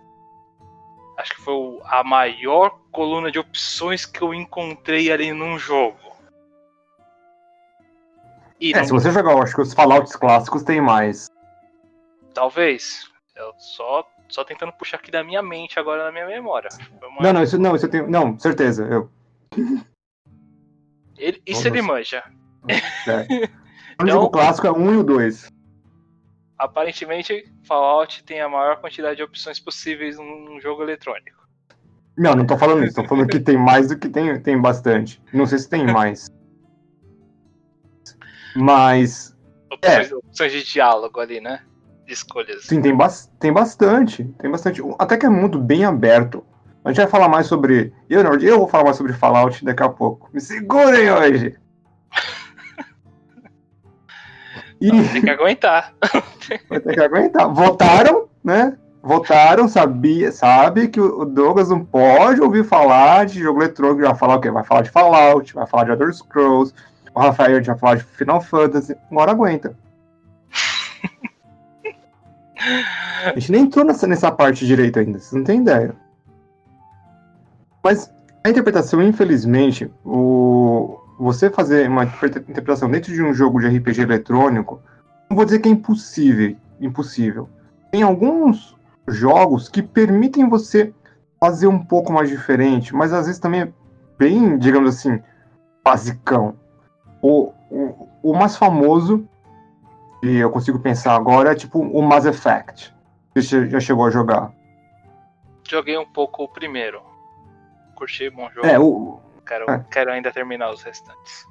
[1.18, 5.98] Acho que foi a maior coluna de opções que eu encontrei ali num jogo.
[8.60, 8.86] E é, não...
[8.86, 11.28] se você jogar, eu acho que os Fallouts clássicos tem mais.
[12.34, 13.10] Talvez.
[13.36, 16.70] Eu só, só tentando puxar aqui da minha mente agora na minha memória.
[17.02, 17.22] Uma...
[17.22, 18.10] Não, não, isso não, isso eu tenho.
[18.10, 18.86] Não, certeza.
[18.86, 19.10] Eu...
[21.18, 22.24] Ele, isso ele manja.
[22.68, 23.52] É.
[24.00, 25.48] O então, clássico é um e o dois.
[26.62, 31.42] Aparentemente, Fallout tem a maior quantidade de opções possíveis num jogo eletrônico.
[32.16, 35.20] Não, não tô falando isso, tô falando que tem mais do que tem, tem bastante.
[35.34, 36.30] Não sei se tem mais.
[38.56, 39.36] Mas.
[39.72, 40.16] Opções, é.
[40.16, 41.64] opções de diálogo ali, né?
[42.06, 42.66] De escolhas.
[42.66, 43.08] Sim, tem, ba
[43.40, 44.24] tem bastante.
[44.38, 44.84] Tem bastante.
[45.00, 46.46] Até que é muito bem aberto.
[46.86, 47.92] A gente vai falar mais sobre.
[48.08, 50.30] Eu, eu vou falar mais sobre Fallout daqui a pouco.
[50.32, 51.58] Me segurem hoje!
[54.82, 54.90] E...
[54.90, 55.94] Tem que aguentar.
[56.68, 57.48] Vai ter que aguentar.
[57.54, 58.76] Votaram, né?
[59.04, 64.36] Votaram, sabia, sabe que o Douglas não pode ouvir falar de jogo eletrônico, vai falar
[64.36, 64.52] o quê?
[64.52, 66.72] Vai falar de Fallout, vai falar de Elder Scrolls,
[67.16, 69.76] o Rafael já falar de Final Fantasy, agora aguenta.
[73.26, 75.96] A gente nem entrou nessa, nessa parte direito ainda, vocês não têm ideia.
[77.84, 78.12] Mas
[78.44, 81.00] A interpretação, infelizmente, o...
[81.22, 84.82] você fazer uma interpretação dentro de um jogo de RPG eletrônico,
[85.30, 87.48] não vou dizer que é impossível, impossível.
[87.92, 88.76] Tem alguns
[89.08, 90.92] jogos que permitem você
[91.40, 93.74] fazer um pouco mais diferente, mas às vezes também é
[94.18, 95.22] bem, digamos assim,
[95.84, 96.56] basicão.
[97.22, 99.28] O, o, o mais famoso,
[100.24, 102.94] e eu consigo pensar agora, é tipo o Mass Effect.
[103.36, 104.52] Você já chegou a jogar?
[105.70, 107.00] Joguei um pouco o primeiro.
[107.96, 108.66] Curti, bom jogo.
[108.66, 109.20] É, o...
[109.52, 109.86] Quero, é.
[109.92, 111.46] quero ainda terminar os restantes.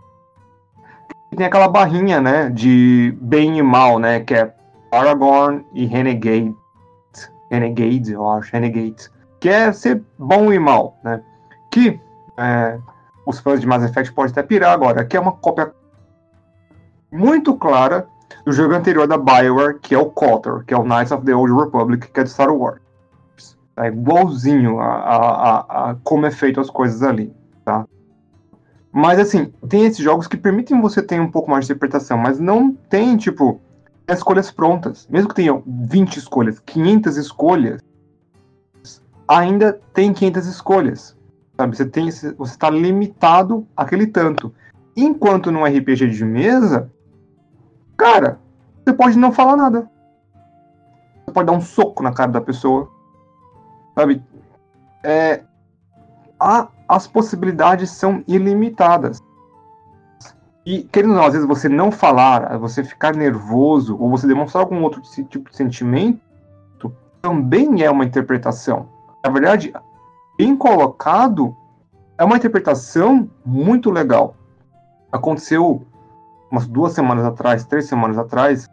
[1.36, 4.54] Tem aquela barrinha, né, de bem e mal, né, que é
[4.90, 6.56] Aragorn e Renegade.
[7.50, 9.10] Renegade, eu acho, Renegade.
[9.38, 11.22] Que é ser bom e mal, né?
[11.70, 12.00] Que
[12.38, 12.78] é,
[13.26, 15.70] os fãs de Mass Effect podem até pirar agora, que é uma cópia
[17.12, 18.08] muito clara
[18.46, 21.34] do jogo anterior da Bioware, que é o KOTOR, que é o Knights of the
[21.34, 22.80] Old Republic, que é de Star Wars.
[23.76, 27.34] É igualzinho a, a, a, a como é feito as coisas ali,
[27.70, 27.86] tá?
[28.92, 32.40] Mas assim, tem esses jogos que permitem você ter um pouco mais de interpretação, mas
[32.40, 33.60] não tem, tipo,
[34.08, 35.06] escolhas prontas.
[35.08, 37.80] Mesmo que tenham 20 escolhas, 500 escolhas,
[39.28, 41.16] ainda tem 500 escolhas.
[41.56, 41.76] Sabe?
[41.76, 44.52] Você tem você está limitado àquele tanto.
[44.96, 46.90] Enquanto num RPG de mesa,
[47.96, 48.40] cara,
[48.84, 49.88] você pode não falar nada.
[51.24, 52.90] Você pode dar um soco na cara da pessoa.
[53.94, 54.20] Sabe?
[55.04, 55.44] É,
[56.40, 59.22] a, as possibilidades são ilimitadas.
[60.66, 64.64] E, querendo ou não, às vezes você não falar, você ficar nervoso, ou você demonstrar
[64.64, 66.20] algum outro tipo de sentimento,
[67.22, 68.88] também é uma interpretação.
[69.24, 69.72] Na verdade,
[70.36, 71.56] bem colocado,
[72.18, 74.34] é uma interpretação muito legal.
[75.12, 75.86] Aconteceu
[76.50, 78.68] umas duas semanas atrás, três semanas atrás,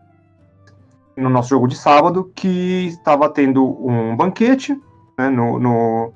[1.16, 4.74] no nosso jogo de sábado, que estava tendo um banquete
[5.20, 6.14] né, no, no,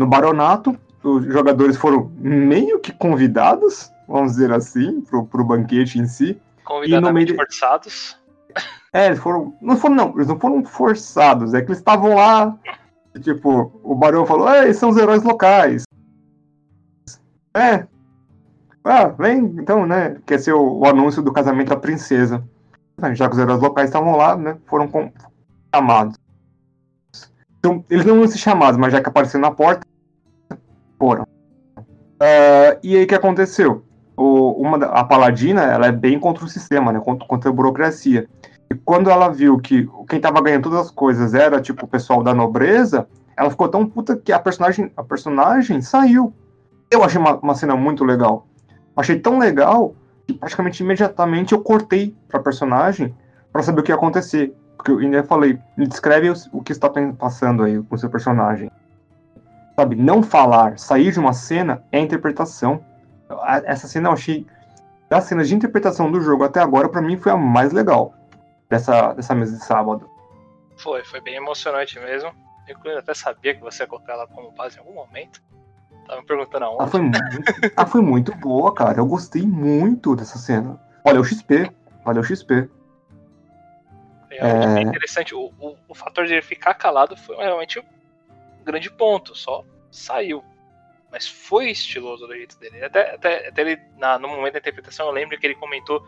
[0.00, 0.76] no Baronato.
[1.02, 6.40] Os jogadores foram meio que convidados vamos dizer assim, pro, pro banquete em si.
[6.64, 8.18] Convidadamente forçados.
[8.92, 9.54] É, eles foram.
[9.62, 12.58] Não foram, não, eles não foram forçados, é que eles estavam lá.
[13.14, 15.84] E, tipo, o barão falou, eles são os heróis locais.
[17.54, 17.86] É.
[18.82, 20.16] Ah, vem, então, né?
[20.26, 22.42] Quer ser o, o anúncio do casamento da princesa.
[23.12, 24.58] Já que os heróis locais estavam lá, né?
[24.66, 25.12] Foram com,
[25.74, 26.16] chamados.
[27.58, 29.86] Então, eles não iam ser chamados, mas já que apareceram na porta,
[31.00, 31.24] foram.
[32.22, 33.82] Uh, e aí o que aconteceu?
[34.20, 37.00] o, uma, a Paladina ela é bem contra o sistema, né?
[37.00, 38.28] Contra, contra a burocracia.
[38.70, 42.22] E quando ela viu que quem estava ganhando todas as coisas era tipo o pessoal
[42.22, 46.34] da nobreza, ela ficou tão puta que a personagem, a personagem saiu.
[46.90, 48.46] Eu achei uma, uma cena muito legal.
[48.94, 49.94] Achei tão legal
[50.26, 53.14] que praticamente imediatamente eu cortei pra personagem
[53.50, 54.54] para saber o que ia acontecer.
[54.76, 58.10] Porque eu ainda falei, me descreve o, o que está passando aí com o seu
[58.10, 58.70] personagem.
[59.80, 62.84] Sabe, não falar, sair de uma cena é interpretação
[63.64, 64.46] essa cena eu achei.
[65.08, 68.14] Das cenas de interpretação do jogo até agora, para mim, foi a mais legal
[68.68, 70.08] dessa, dessa mesa de sábado.
[70.76, 72.32] Foi, foi bem emocionante mesmo.
[72.84, 75.42] Eu até sabia que você ia colocar ela como base em algum momento.
[76.06, 76.82] Tava me perguntando aonde.
[76.82, 77.18] Ela foi muito,
[77.76, 78.98] ela foi muito boa, cara.
[78.98, 80.80] Eu gostei muito dessa cena.
[81.04, 81.72] Olha o XP.
[82.04, 82.68] Olha o XP.
[84.30, 84.82] É, é...
[84.82, 85.34] interessante.
[85.34, 87.82] O, o, o, fator de ele ficar calado foi realmente
[88.70, 89.34] grande ponto.
[89.34, 90.44] Só saiu
[91.10, 92.84] mas foi estiloso do jeito dele.
[92.84, 96.06] Até, até, até ele, na, no momento da interpretação, eu lembro que ele comentou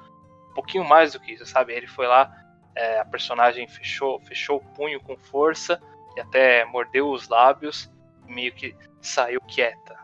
[0.51, 1.73] um pouquinho mais do que isso, sabe?
[1.73, 2.33] Ele foi lá,
[2.75, 5.83] é, a personagem fechou, fechou o punho com força
[6.17, 7.91] e até mordeu os lábios
[8.29, 9.99] e meio que saiu quieta.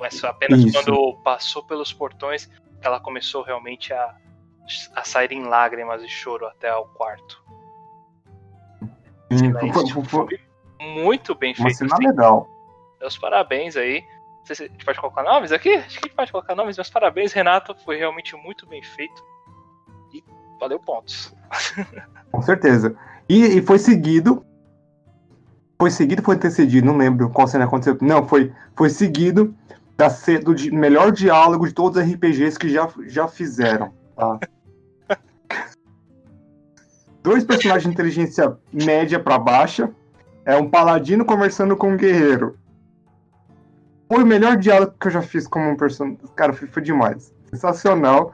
[0.00, 0.72] Mas foi apenas isso.
[0.72, 4.16] quando passou pelos portões que ela começou realmente a,
[4.94, 7.44] a sair em lágrimas e choro até ao quarto.
[9.30, 10.40] Hum, foi, foi,
[10.80, 11.92] muito bem uma feito.
[11.92, 12.06] Assim.
[12.06, 12.48] legal.
[13.00, 14.04] Meus parabéns aí
[14.46, 15.74] sei se a gente pode colocar nomes aqui?
[15.74, 17.74] Acho que a gente pode colocar nomes, mas parabéns, Renato.
[17.84, 19.22] Foi realmente muito bem feito.
[20.14, 20.22] E
[20.60, 21.34] valeu pontos.
[22.30, 22.96] Com certeza.
[23.28, 24.44] E, e foi seguido.
[25.78, 27.98] Foi seguido foi antecedido, não lembro qual cena aconteceu.
[28.00, 29.54] Não, foi, foi seguido
[29.94, 30.08] da,
[30.42, 33.92] do di, melhor diálogo de todos os RPGs que já, já fizeram.
[34.16, 34.38] Tá?
[37.22, 39.92] Dois personagens de inteligência média para baixa.
[40.46, 42.56] É um paladino conversando com um guerreiro.
[44.08, 46.20] Foi o melhor diálogo que eu já fiz como um personagem.
[46.36, 47.34] Cara, foi, demais.
[47.50, 48.32] Sensacional.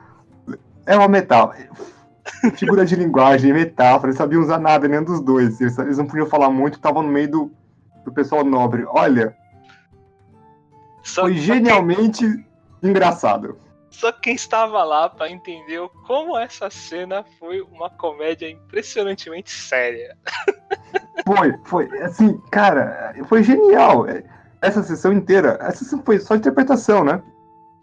[0.85, 1.71] É uma metáfora.
[2.55, 5.59] Figura de linguagem, metáfora, eles sabiam usar nada, nenhum dos dois.
[5.59, 7.53] Eles, eles não podiam falar muito, estavam no meio do,
[8.05, 8.85] do pessoal nobre.
[8.89, 9.35] Olha.
[11.03, 12.91] Só, foi genialmente quem...
[12.91, 13.59] engraçado.
[13.91, 20.17] Só quem estava lá para entender como essa cena foi uma comédia impressionantemente séria.
[21.27, 22.03] Foi, foi.
[22.03, 24.07] Assim, cara, foi genial.
[24.61, 27.23] essa sessão inteira, essa sessão foi só interpretação, né?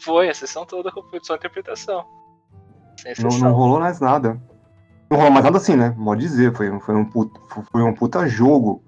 [0.02, 2.04] Foi, a sessão toda foi só interpretação.
[3.18, 4.40] Não, não, rolou mais nada.
[5.10, 5.94] Não rolou mais nada assim, né?
[6.02, 8.82] Pode dizer, foi, foi, um, puta, foi um puta jogo.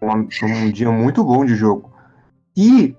[0.00, 1.92] Um, um dia muito bom de jogo.
[2.56, 2.96] E,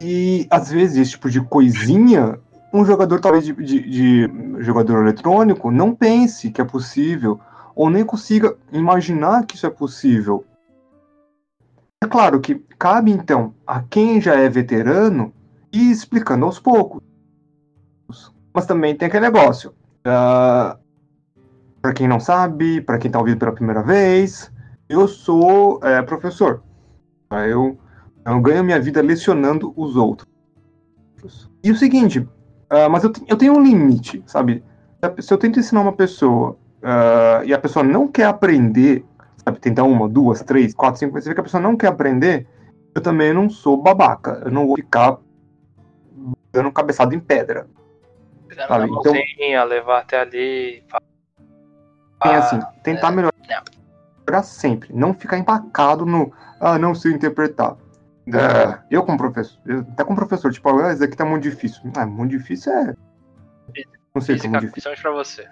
[0.00, 2.38] e às vezes esse tipo de coisinha,
[2.72, 7.40] um jogador talvez de, de, de jogador eletrônico não pense que é possível,
[7.80, 10.44] ou nem consiga imaginar que isso é possível.
[12.04, 15.32] É claro que cabe então a quem já é veterano
[15.72, 17.00] ir explicando aos poucos.
[18.52, 19.70] Mas também tem aquele negócio.
[20.00, 20.78] Uh,
[21.80, 24.52] para quem não sabe, para quem está ouvindo pela primeira vez,
[24.86, 26.62] eu sou é, professor.
[27.48, 27.78] Eu,
[28.26, 30.28] eu ganho minha vida lecionando os outros.
[31.64, 34.62] E o seguinte, uh, mas eu, eu tenho um limite, sabe?
[35.18, 39.04] Se eu tento ensinar uma pessoa uh, e a pessoa não quer aprender,
[39.44, 39.58] sabe?
[39.58, 42.46] Tentar uma, duas, três, quatro, cinco, vê que a pessoa não quer aprender,
[42.94, 44.42] eu também não sou babaca.
[44.44, 45.18] Eu não vou ficar
[46.52, 47.66] dando cabeçada em pedra.
[48.66, 48.90] Sabe?
[48.90, 49.14] Então,
[49.58, 50.84] a levar até ali.
[52.22, 54.92] Tem assim, tentar é, melhorar sempre.
[54.92, 56.32] Não ficar empacado no.
[56.60, 57.76] Ah, não sei interpretar.
[58.26, 61.80] É, eu como professor, eu, até como professor, tipo, ah, isso aqui tá muito difícil.
[61.96, 62.94] Ah, muito difícil é.
[64.14, 64.72] Não sei como difícil.
[64.72, 65.48] Principalmente pra você.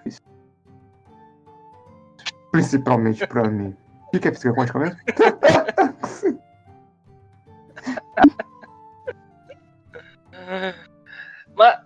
[2.51, 3.75] Principalmente pra mim.
[4.13, 4.97] O que é física quântica mesmo?
[11.55, 11.79] Mas.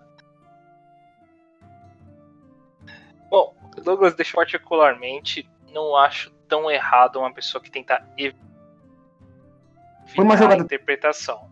[3.30, 8.38] Bom, Douglas, deixa particularmente, não acho tão errado uma pessoa que tenta evitar
[10.06, 10.62] Foi uma jogada...
[10.62, 11.50] a interpretação.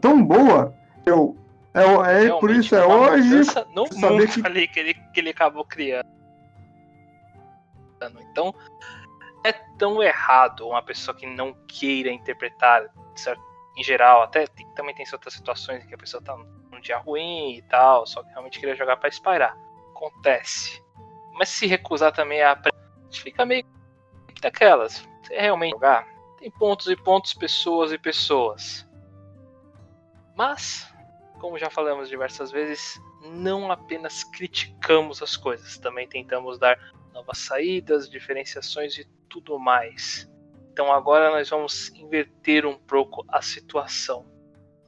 [0.00, 1.36] Tão boa, eu.
[1.74, 3.40] É, é por isso é hoje.
[3.74, 4.46] No mundo que...
[4.46, 6.17] ali que ele, que ele acabou criando.
[8.20, 8.54] Então,
[9.44, 13.48] é tão errado uma pessoa que não queira interpretar certo?
[13.78, 14.44] em geral, até
[14.74, 18.24] também tem outras situações em que a pessoa tá num dia ruim e tal, só
[18.24, 19.56] que realmente queria jogar para espairar.
[19.90, 20.82] Acontece.
[21.34, 22.60] Mas se recusar também a
[23.12, 23.64] fica meio
[24.40, 25.08] daquelas.
[25.22, 28.84] Você realmente jogar, tem pontos e pontos, pessoas e pessoas.
[30.34, 30.92] Mas,
[31.38, 36.76] como já falamos diversas vezes, não apenas criticamos as coisas, também tentamos dar
[37.18, 40.30] novas saídas, diferenciações e tudo mais.
[40.72, 44.24] Então agora nós vamos inverter um pouco a situação.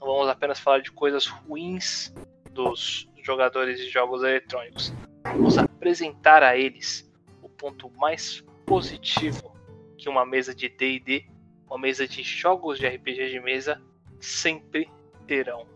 [0.00, 2.14] Não vamos apenas falar de coisas ruins
[2.52, 4.92] dos jogadores de jogos eletrônicos.
[5.24, 7.10] Vamos apresentar a eles
[7.42, 9.52] o ponto mais positivo
[9.98, 11.26] que uma mesa de D&D,
[11.66, 13.82] uma mesa de jogos de RPG de mesa
[14.20, 14.88] sempre
[15.26, 15.66] terão,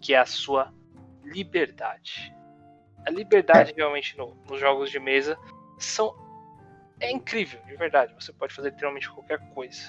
[0.00, 0.72] que é a sua
[1.22, 2.34] liberdade.
[3.06, 5.38] A liberdade realmente no, nos jogos de mesa
[5.84, 6.14] são
[7.00, 8.14] é incrível, de verdade.
[8.18, 9.80] Você pode fazer literalmente qualquer coisa.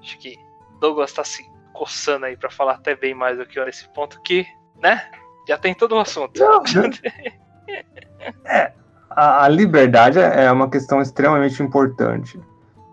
[0.00, 0.38] Acho que
[0.80, 4.20] Douglas tá se coçando aí para falar até bem mais do que eu nesse ponto
[4.22, 4.46] que,
[4.80, 5.10] né?
[5.46, 6.38] Já tem todo o assunto.
[6.38, 6.62] Não,
[8.46, 8.72] é,
[9.10, 12.40] a, a, liberdade é uma questão extremamente importante.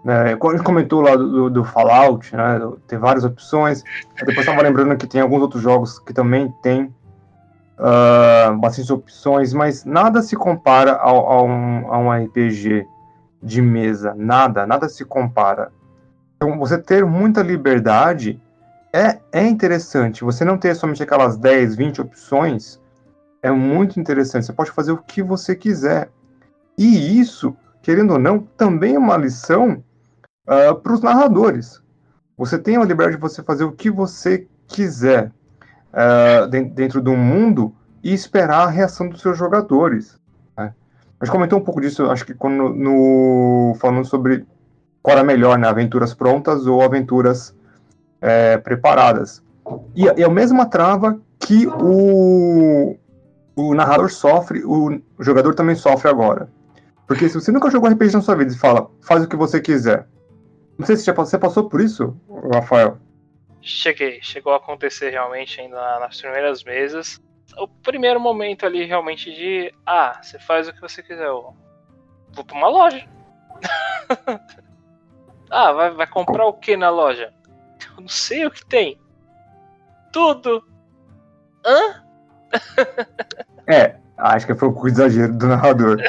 [0.03, 0.35] Né?
[0.37, 2.59] Quando a gente comentou lá do, do Fallout, né?
[2.87, 3.83] Tem várias opções.
[4.19, 6.93] Eu depois estava lembrando que tem alguns outros jogos que também tem
[7.79, 11.11] uh, bastante opções, mas nada se compara a,
[11.43, 12.85] um, a um RPG
[13.41, 15.71] de mesa, nada, nada se compara.
[16.35, 18.41] Então, você ter muita liberdade
[18.93, 20.23] é, é interessante.
[20.23, 22.79] Você não ter somente aquelas 10, 20 opções
[23.41, 24.45] é muito interessante.
[24.45, 26.09] Você pode fazer o que você quiser.
[26.77, 29.83] E isso, querendo ou não, também é uma lição
[30.47, 31.81] uh, ah, para os narradores.
[32.37, 35.31] Você tem a liberdade de você fazer o que você quiser
[35.95, 37.73] uh, dentro do mundo
[38.03, 40.19] e esperar a reação dos seus jogadores.
[41.19, 44.45] A gente comentou um pouco disso, acho que quando no falando sobre
[45.01, 45.67] qual era melhor, né?
[45.67, 47.55] Aventuras prontas ou aventuras
[48.19, 49.41] é, preparadas.
[49.95, 52.97] E, e a mesma trava que o,
[53.55, 56.49] o narrador sofre, o jogador também sofre agora.
[57.07, 59.61] Porque se você nunca jogou RPG na sua vida e fala, faz o que você
[59.61, 60.07] quiser.
[60.77, 62.15] Não sei se você passou por isso,
[62.53, 62.97] Rafael.
[63.67, 67.19] Cheguei, chegou a acontecer realmente ainda nas primeiras mesas
[67.57, 71.27] o primeiro momento ali realmente de ah, você faz o que você quiser.
[71.27, 71.55] Eu
[72.33, 73.07] vou pra uma loja.
[75.49, 77.33] ah, vai, vai comprar o que na loja?
[77.95, 78.99] Eu não sei o que tem.
[80.11, 80.67] Tudo.
[81.65, 82.03] Hã?
[83.67, 85.97] é, acho que foi um pouco exagero do narrador.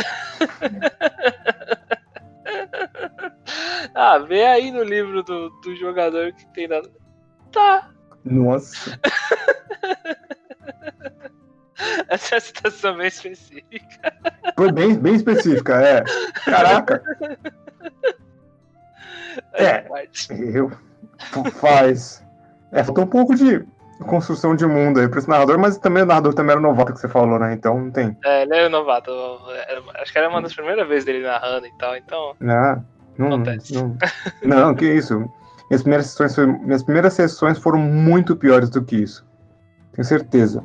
[3.94, 6.90] ah, vê aí no livro do, do jogador que tem nada.
[7.56, 7.88] Tá.
[8.22, 9.00] Nossa.
[12.08, 14.12] Essa é uma situação bem específica.
[14.54, 16.04] Foi bem, bem específica, é.
[16.44, 17.02] Caraca.
[19.52, 19.86] É,
[20.30, 20.70] eu,
[21.60, 22.24] Faz.
[22.72, 23.64] É, faltou um pouco de
[24.06, 27.00] construção de mundo aí pra esse narrador, mas também o narrador também era novato que
[27.00, 27.52] você falou, né?
[27.52, 28.16] Então não tem.
[28.24, 29.10] É, ele é novato.
[29.96, 32.34] Acho que era uma das primeiras vezes dele narrando e tal, então.
[32.42, 32.80] Ah,
[33.18, 33.74] não, Acontece.
[33.74, 33.96] Não,
[34.42, 35.30] não, que isso.
[35.68, 39.26] Minhas primeiras, sessões minhas primeiras sessões foram muito piores do que isso.
[39.92, 40.62] Tenho certeza.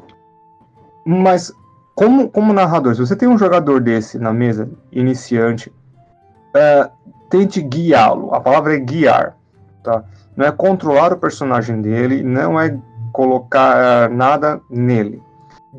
[1.06, 1.52] Mas,
[1.96, 6.92] como, como narrador, se você tem um jogador desse na mesa, iniciante, uh,
[7.30, 8.34] tente guiá-lo.
[8.34, 9.36] A palavra é guiar.
[9.84, 10.04] Tá?
[10.36, 12.78] Não é controlar o personagem dele, não é
[13.12, 15.22] colocar uh, nada nele.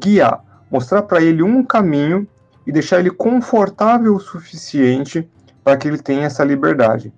[0.00, 0.42] Guiar.
[0.70, 2.26] Mostrar para ele um caminho
[2.66, 5.28] e deixar ele confortável o suficiente
[5.62, 7.12] para que ele tenha essa liberdade.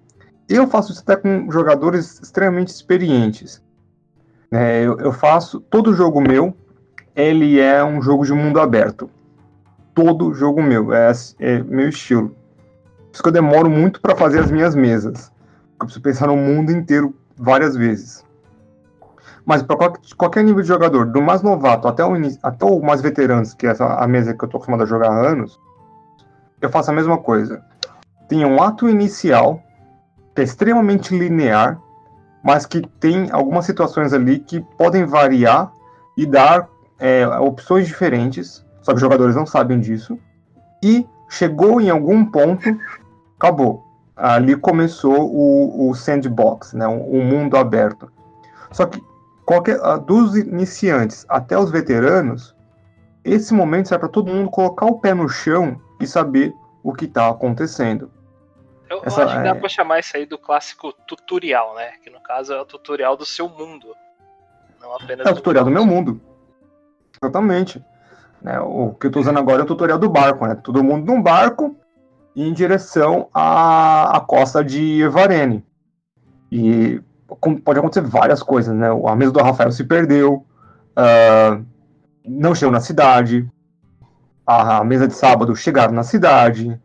[0.48, 3.62] Eu faço isso até com jogadores extremamente experientes.
[4.50, 6.54] É, eu, eu, faço todo jogo meu,
[7.16, 9.10] ele é um jogo de mundo aberto.
[9.94, 12.28] Todo jogo meu é, é meu estilo.
[12.28, 15.32] Por isso que eu demoro muito para fazer as minhas mesas.
[15.72, 18.24] Eu preciso pensar no mundo inteiro várias vezes.
[19.46, 23.00] Mas para qualquer, qualquer nível de jogador, do mais novato até o, até o mais
[23.00, 25.60] veterano, que é essa, a mesa que eu estou acostumado a jogar há anos,
[26.60, 27.62] eu faço a mesma coisa.
[28.28, 29.62] Tem um ato inicial
[30.34, 31.80] que é extremamente linear,
[32.42, 35.72] mas que tem algumas situações ali que podem variar
[36.16, 36.68] e dar
[36.98, 40.18] é, opções diferentes, só que os jogadores não sabem disso.
[40.82, 42.78] E chegou em algum ponto,
[43.38, 43.82] acabou.
[44.16, 48.10] Ali começou o, o sandbox, né, o, o mundo aberto.
[48.70, 49.02] Só que
[49.44, 52.54] qualquer, dos iniciantes até os veteranos,
[53.24, 57.06] esse momento serve para todo mundo colocar o pé no chão e saber o que
[57.06, 58.10] está acontecendo.
[58.88, 59.54] Eu, Essa, eu acho que dá é...
[59.54, 61.92] pra chamar isso aí do clássico tutorial, né?
[62.02, 63.94] Que no caso é o tutorial do seu mundo.
[64.80, 65.26] Não apenas.
[65.26, 66.20] É o tutorial do, do meu mundo.
[67.22, 67.82] Exatamente.
[68.42, 70.54] Né, o que eu tô usando agora é o tutorial do barco, né?
[70.54, 71.74] Todo mundo num barco
[72.36, 75.64] em direção à, à costa de Varene.
[76.52, 77.00] E
[77.64, 78.88] pode acontecer várias coisas, né?
[79.06, 80.44] A mesa do Rafael se perdeu,
[80.90, 81.64] uh,
[82.24, 83.48] não chegou na cidade,
[84.46, 86.78] a mesa de sábado chegaram na cidade.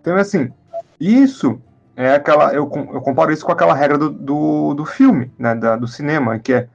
[0.00, 0.52] Então, assim,
[1.00, 1.60] isso
[1.94, 2.52] é aquela.
[2.52, 5.54] Eu, eu comparo isso com aquela regra do, do, do filme, né?
[5.54, 6.68] Da, do cinema, que é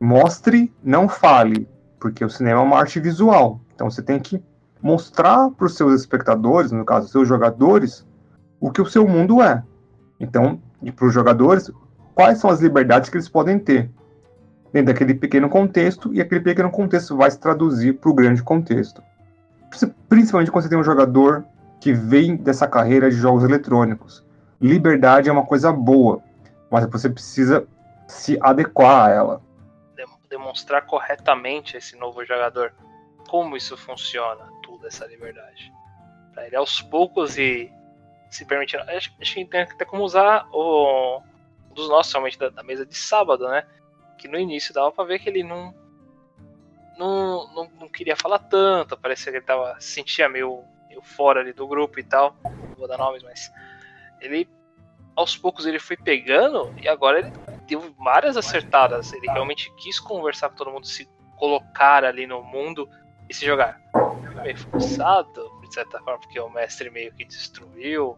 [0.00, 1.68] mostre, não fale,
[1.98, 3.60] porque o cinema é uma arte visual.
[3.74, 4.42] Então você tem que
[4.80, 8.06] mostrar para os seus espectadores, no caso, seus jogadores,
[8.60, 9.62] o que o seu mundo é.
[10.20, 11.70] Então, e para os jogadores,
[12.14, 13.90] quais são as liberdades que eles podem ter
[14.72, 19.02] dentro daquele pequeno contexto, e aquele pequeno contexto vai se traduzir para o grande contexto.
[20.08, 21.44] Principalmente quando você tem um jogador
[21.88, 24.22] que vem dessa carreira de jogos eletrônicos.
[24.60, 26.22] Liberdade é uma coisa boa,
[26.70, 27.66] mas você precisa
[28.06, 29.42] se adequar a ela.
[30.28, 32.74] Demonstrar corretamente a esse novo jogador
[33.26, 35.72] como isso funciona, tudo essa liberdade.
[36.34, 37.72] Pra ele aos poucos e
[38.30, 38.82] se permitindo.
[38.82, 41.22] Acho, acho que tem até como usar o
[41.70, 43.66] um dos nossos, realmente, da, da, mesa de sábado, né?
[44.18, 45.74] Que no início dava pra ver que ele não.
[46.98, 50.62] Não, não, não queria falar tanto, parecia que ele tava, sentia meio
[50.98, 52.36] meio fora ali do grupo e tal.
[52.44, 53.52] Não vou dar nomes, mas
[54.20, 54.48] ele
[55.16, 57.32] aos poucos ele foi pegando e agora ele
[57.66, 59.12] deu várias acertadas.
[59.12, 62.88] Ele realmente quis conversar com todo mundo, se colocar ali no mundo
[63.28, 63.80] e se jogar.
[63.92, 68.16] Foi meio forçado, de certa forma, porque o mestre meio que destruiu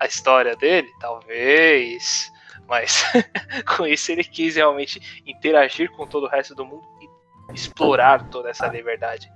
[0.00, 2.32] a história dele, talvez.
[2.68, 3.04] Mas
[3.76, 8.50] com isso ele quis realmente interagir com todo o resto do mundo e explorar toda
[8.50, 9.30] essa liberdade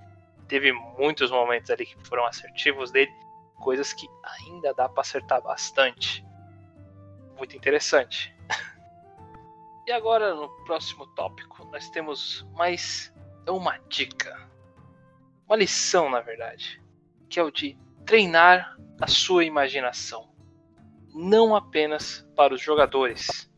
[0.48, 3.12] teve muitos momentos ali que foram assertivos dele,
[3.56, 6.24] coisas que ainda dá para acertar bastante.
[7.36, 8.34] Muito interessante.
[9.86, 13.12] e agora no próximo tópico nós temos mais
[13.46, 14.48] uma dica,
[15.46, 16.82] uma lição na verdade,
[17.28, 20.32] que é o de treinar a sua imaginação,
[21.14, 23.50] não apenas para os jogadores,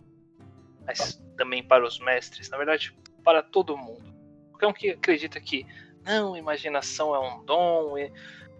[0.85, 4.13] mas também para os mestres, na verdade para todo mundo.
[4.51, 5.67] Qualquer um que acredita que
[6.05, 7.99] não, imaginação é um dom.
[7.99, 8.13] E...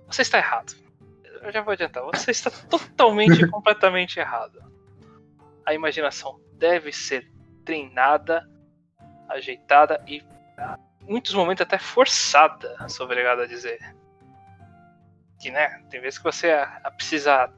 [0.07, 0.75] Você está errado.
[1.43, 2.03] Eu já vou adiantar.
[2.05, 4.63] Você está totalmente e completamente errado.
[5.65, 7.31] A imaginação deve ser
[7.65, 8.49] treinada,
[9.29, 10.23] ajeitada e,
[11.03, 13.79] em muitos momentos, até forçada, sou obrigado a dizer.
[15.41, 16.55] Que, né, tem vezes que você
[16.97, 17.53] precisa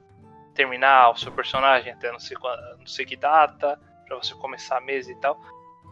[0.55, 2.37] terminar o seu personagem até não sei,
[2.79, 5.41] não sei que data, para você começar a mesa e tal.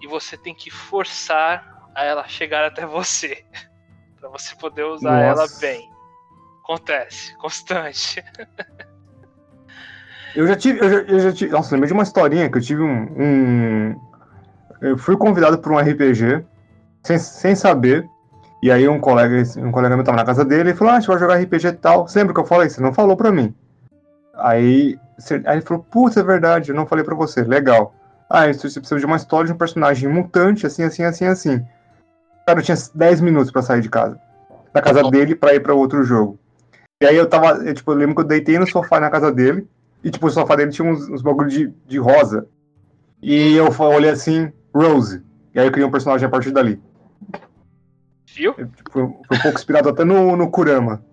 [0.01, 3.45] E você tem que forçar a ela chegar até você
[4.21, 5.43] para você poder usar Nossa.
[5.43, 5.91] ela bem.
[6.63, 8.23] Acontece, constante.
[10.37, 12.63] eu já tive, eu já, eu já tive, nossa, lembrei de uma historinha que eu
[12.63, 14.01] tive um, um
[14.81, 16.45] eu fui convidado para um RPG
[17.03, 18.09] sem, sem saber.
[18.63, 21.01] E aí um colega, um colega meu tava na casa dele e falou: "Ah, a
[21.01, 22.07] gente vai jogar RPG e tal".
[22.07, 23.55] Sempre que eu falei, você não falou para mim.
[24.35, 24.99] Aí
[25.47, 27.43] Aí ele falou, putz, é verdade, eu não falei pra você.
[27.43, 27.95] Legal.
[28.29, 31.67] Ah, você precisa de uma história de um personagem mutante, assim, assim, assim, assim.
[32.47, 34.19] Cara, eu tinha 10 minutos para sair de casa.
[34.73, 36.39] Da casa dele para ir para outro jogo.
[37.03, 39.33] E aí eu tava, eu, tipo, eu lembro que eu deitei no sofá na casa
[39.33, 39.67] dele,
[40.05, 42.47] e tipo, o sofá dele tinha uns, uns bagulho de, de rosa.
[43.23, 45.23] E eu olhei assim, Rose.
[45.55, 46.81] E aí eu criei um personagem a partir dali.
[48.27, 48.55] Viu?
[48.57, 49.13] Eu, tipo, foi um
[49.43, 51.05] pouco inspirado até no, no Kurama.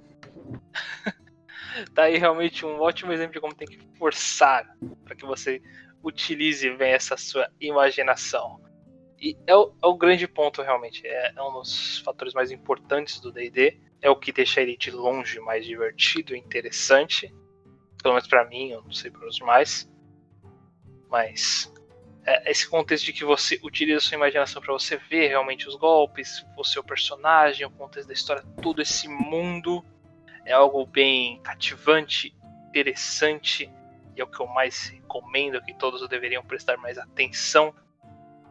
[1.93, 4.65] tá aí realmente um ótimo exemplo de como tem que forçar
[5.03, 5.61] para que você
[6.03, 8.59] utilize bem essa sua imaginação.
[9.19, 11.05] E é o, é o grande ponto, realmente.
[11.05, 13.79] É, é, um dos fatores mais importantes do DD.
[14.01, 17.33] É o que deixa ele de longe mais divertido e interessante.
[18.01, 19.91] Pelo menos para mim, eu não sei para os demais.
[21.09, 21.73] Mas
[22.27, 25.75] é esse contexto de que você utiliza a sua imaginação para você ver realmente os
[25.75, 29.83] golpes, o seu personagem, o contexto da história, todo esse mundo
[30.45, 32.35] é algo bem cativante,
[32.67, 33.71] interessante
[34.15, 37.73] e é o que eu mais recomendo que todos deveriam prestar mais atenção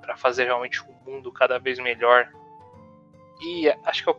[0.06, 2.28] para fazer realmente um mundo cada vez melhor.
[3.42, 4.16] E acho que é o,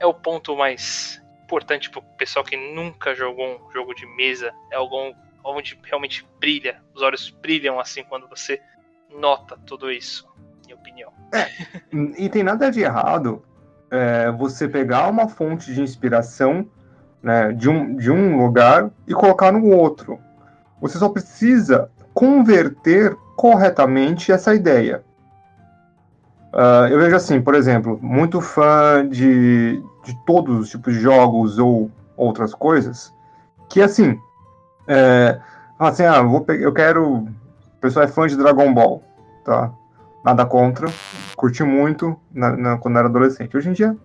[0.00, 4.52] é o ponto mais importante para o pessoal que nunca jogou um jogo de mesa,
[4.70, 5.14] é algo
[5.44, 8.60] onde realmente brilha, os olhos brilham assim quando você
[9.08, 10.28] nota tudo isso,
[10.64, 11.12] minha opinião.
[11.32, 11.48] É,
[12.18, 13.42] e tem nada de errado
[13.90, 16.68] é, você pegar uma fonte de inspiração
[17.22, 20.20] né, de, um, de um lugar e colocar no outro.
[20.80, 25.02] Você só precisa converter corretamente essa ideia.
[26.52, 31.58] Uh, eu vejo assim, por exemplo, muito fã de, de todos os tipos de jogos
[31.58, 33.14] ou outras coisas,
[33.70, 34.20] que assim,
[34.86, 35.40] é,
[35.78, 37.14] assim, ah, vou eu quero.
[37.14, 37.28] O
[37.80, 39.02] pessoal é fã de Dragon Ball,
[39.42, 39.72] tá?
[40.22, 40.88] Nada contra,
[41.34, 43.56] curti muito na, na, quando era adolescente.
[43.56, 43.96] Hoje em dia,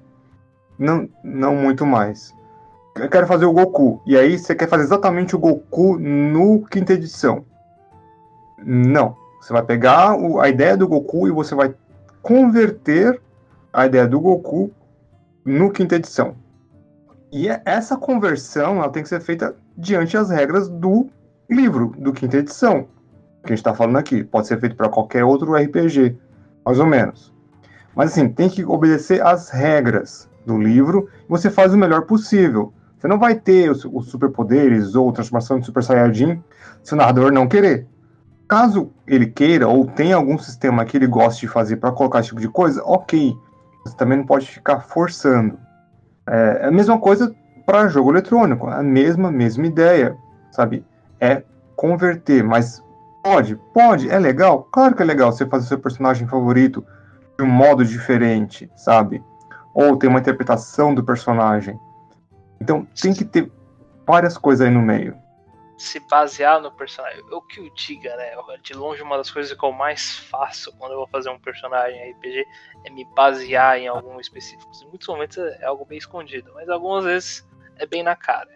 [0.79, 2.33] não, não muito mais
[2.95, 4.01] eu quero fazer o Goku.
[4.05, 7.43] E aí você quer fazer exatamente o Goku no quinta edição.
[8.57, 9.24] Não.
[9.45, 11.71] Você vai pegar o, a ideia do Goku e você vai
[12.23, 13.21] converter
[13.71, 14.71] a ideia do Goku
[15.45, 16.35] no quinta edição.
[17.31, 21.11] E é, essa conversão ela tem que ser feita diante as regras do
[21.47, 22.87] livro, do quinta edição.
[23.43, 24.23] Que a gente está falando aqui.
[24.23, 26.17] Pode ser feito para qualquer outro RPG,
[26.65, 27.31] mais ou menos.
[27.95, 32.73] Mas assim, tem que obedecer às regras do livro e você faz o melhor possível.
[32.97, 36.41] Você não vai ter os, os superpoderes ou transformação de Super Saiyajin
[36.81, 37.87] se o narrador não querer.
[38.47, 42.29] Caso ele queira ou tenha algum sistema que ele goste de fazer para colocar esse
[42.29, 43.35] tipo de coisa, ok.
[43.83, 45.57] Você também não pode ficar forçando.
[46.27, 47.33] É, é a mesma coisa
[47.65, 50.15] para jogo eletrônico, a mesma, mesma ideia,
[50.51, 50.85] sabe?
[51.19, 51.43] É
[51.75, 52.83] converter, mas
[53.23, 56.85] pode, pode, é legal, claro que é legal você fazer seu personagem favorito
[57.37, 59.23] de um modo diferente, sabe?
[59.73, 61.77] Ou ter uma interpretação do personagem.
[62.61, 63.51] Então tem que ter
[64.07, 65.15] várias coisas aí no meio.
[65.77, 67.21] Se basear no personagem.
[67.31, 68.31] O que o diga, né?
[68.61, 72.11] De longe, uma das coisas que eu mais faço quando eu vou fazer um personagem
[72.11, 72.45] RPG
[72.85, 74.71] é me basear em algum específico.
[74.81, 77.47] Em muitos momentos é algo bem escondido, mas algumas vezes
[77.77, 78.55] é bem na cara.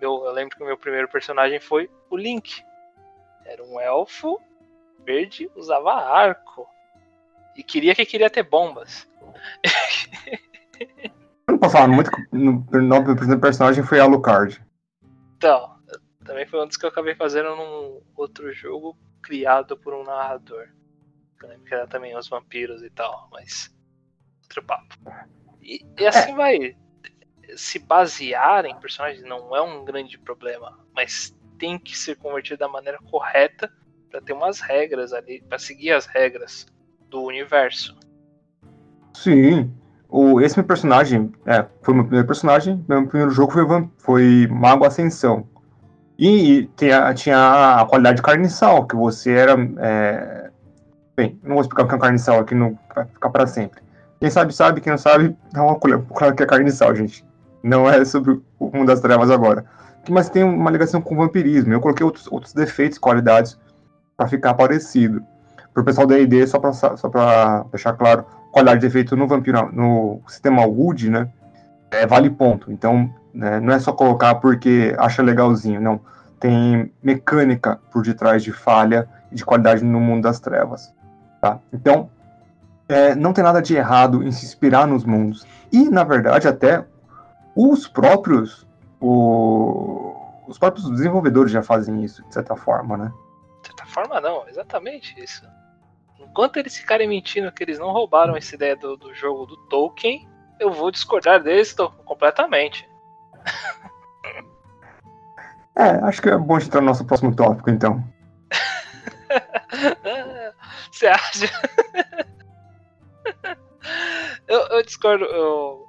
[0.00, 2.62] Meu, eu lembro que o meu primeiro personagem foi o Link.
[3.44, 4.40] Era um elfo
[5.04, 6.66] verde, usava arco.
[7.56, 9.08] E queria que queria ter bombas.
[11.48, 12.10] Eu não posso falar muito.
[12.30, 14.62] No, nome do personagem foi Alucard.
[15.36, 15.77] Então,
[16.28, 20.68] também foi um dos que eu acabei fazendo num outro jogo criado por um narrador.
[21.42, 23.74] Eu lembro que era também os vampiros e tal, mas.
[24.42, 24.94] Outro papo.
[25.62, 26.34] E, e assim é.
[26.34, 26.76] vai.
[27.56, 32.68] Se basear em personagens não é um grande problema, mas tem que ser convertido da
[32.68, 33.72] maneira correta
[34.10, 36.66] para ter umas regras ali, para seguir as regras
[37.08, 37.98] do universo.
[39.14, 39.74] Sim,
[40.10, 44.84] o, esse meu personagem, é, foi meu primeiro personagem, meu primeiro jogo foi, foi Mago
[44.84, 45.48] Ascensão.
[46.18, 49.56] E, e tinha, tinha a qualidade de carniçal, que você era.
[49.78, 50.50] É...
[51.16, 53.80] Bem, não vou explicar o que é carniçal aqui, não vai ficar para sempre.
[54.20, 57.24] Quem sabe, sabe, quem não sabe, dá uma colher o que é carniçal, gente.
[57.62, 59.64] Não é sobre o mundo das trevas agora.
[60.08, 61.72] Mas tem uma ligação com o vampirismo.
[61.72, 63.58] Eu coloquei outros, outros defeitos, qualidades,
[64.16, 65.22] para ficar parecido.
[65.72, 69.70] Pro pessoal da ID, só para só pra deixar claro, qualidade de efeito no Vampiro,
[69.72, 71.28] no sistema Wood, né?
[71.90, 72.72] É, vale ponto.
[72.72, 76.00] Então, né, não é só colocar porque acha legalzinho, não.
[76.40, 80.94] Tem mecânica por detrás de falha e de qualidade no mundo das trevas.
[81.40, 81.58] Tá?
[81.72, 82.08] Então,
[82.88, 85.46] é, não tem nada de errado em se inspirar nos mundos.
[85.72, 86.84] E, na verdade, até
[87.56, 88.66] os próprios.
[89.00, 90.14] O,
[90.46, 93.12] os próprios desenvolvedores já fazem isso, de certa forma, né?
[93.62, 95.44] De certa forma, não, exatamente isso
[96.38, 100.28] enquanto eles ficarem mentindo que eles não roubaram essa ideia do, do jogo do Tolkien,
[100.60, 101.74] eu vou discordar deles
[102.04, 102.87] completamente.
[105.78, 108.04] É, acho que é bom entrar no nosso próximo tópico, então.
[110.90, 111.46] Você acha?
[114.48, 115.24] eu, eu, discordo.
[115.24, 115.86] Eu,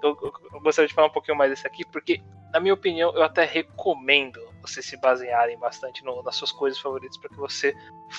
[0.00, 2.22] eu, eu, gostaria de falar um pouquinho mais desse aqui, porque,
[2.52, 7.18] na minha opinião, eu até recomendo você se basearem bastante no, nas suas coisas favoritas
[7.18, 7.74] para que você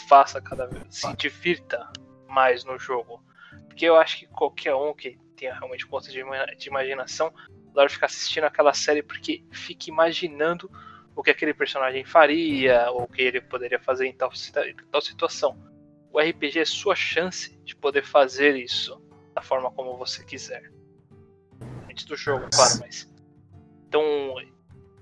[0.09, 1.89] faça cada vez, se divirta
[2.27, 3.23] mais no jogo.
[3.67, 6.21] Porque eu acho que qualquer um que tenha realmente ponto de,
[6.57, 7.31] de imaginação,
[7.73, 10.69] de ficar assistindo aquela série, porque fica imaginando
[11.15, 14.31] o que aquele personagem faria, ou o que ele poderia fazer em tal,
[14.91, 15.57] tal situação.
[16.11, 19.01] O RPG é sua chance de poder fazer isso
[19.33, 20.71] da forma como você quiser.
[21.89, 23.11] Antes do jogo, claro, mas.
[23.87, 24.03] Então,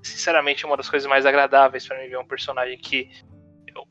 [0.01, 3.09] sinceramente, é uma das coisas mais agradáveis para mim ver um personagem que.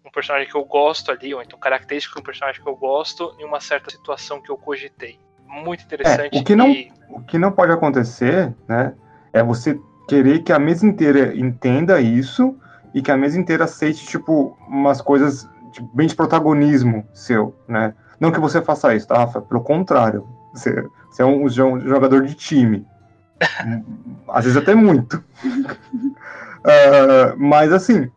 [0.04, 3.36] Um personagem que eu gosto ali, ou então característica de um personagem que eu gosto,
[3.38, 5.18] em uma certa situação que eu cogitei.
[5.48, 6.36] Muito interessante.
[6.36, 6.92] É, o, que não, e...
[7.10, 8.92] o que não pode acontecer, né?
[9.32, 9.78] É você
[10.08, 12.56] querer que a mesa inteira entenda isso
[12.92, 17.94] e que a mesa inteira aceite, tipo, umas coisas tipo, bem de protagonismo seu, né?
[18.20, 19.42] Não que você faça isso, tá, Rafa?
[19.42, 20.26] Pelo contrário.
[20.52, 22.86] Você, você é um, um jogador de time.
[24.28, 25.14] Às vezes até muito.
[25.44, 28.12] uh, mas assim, o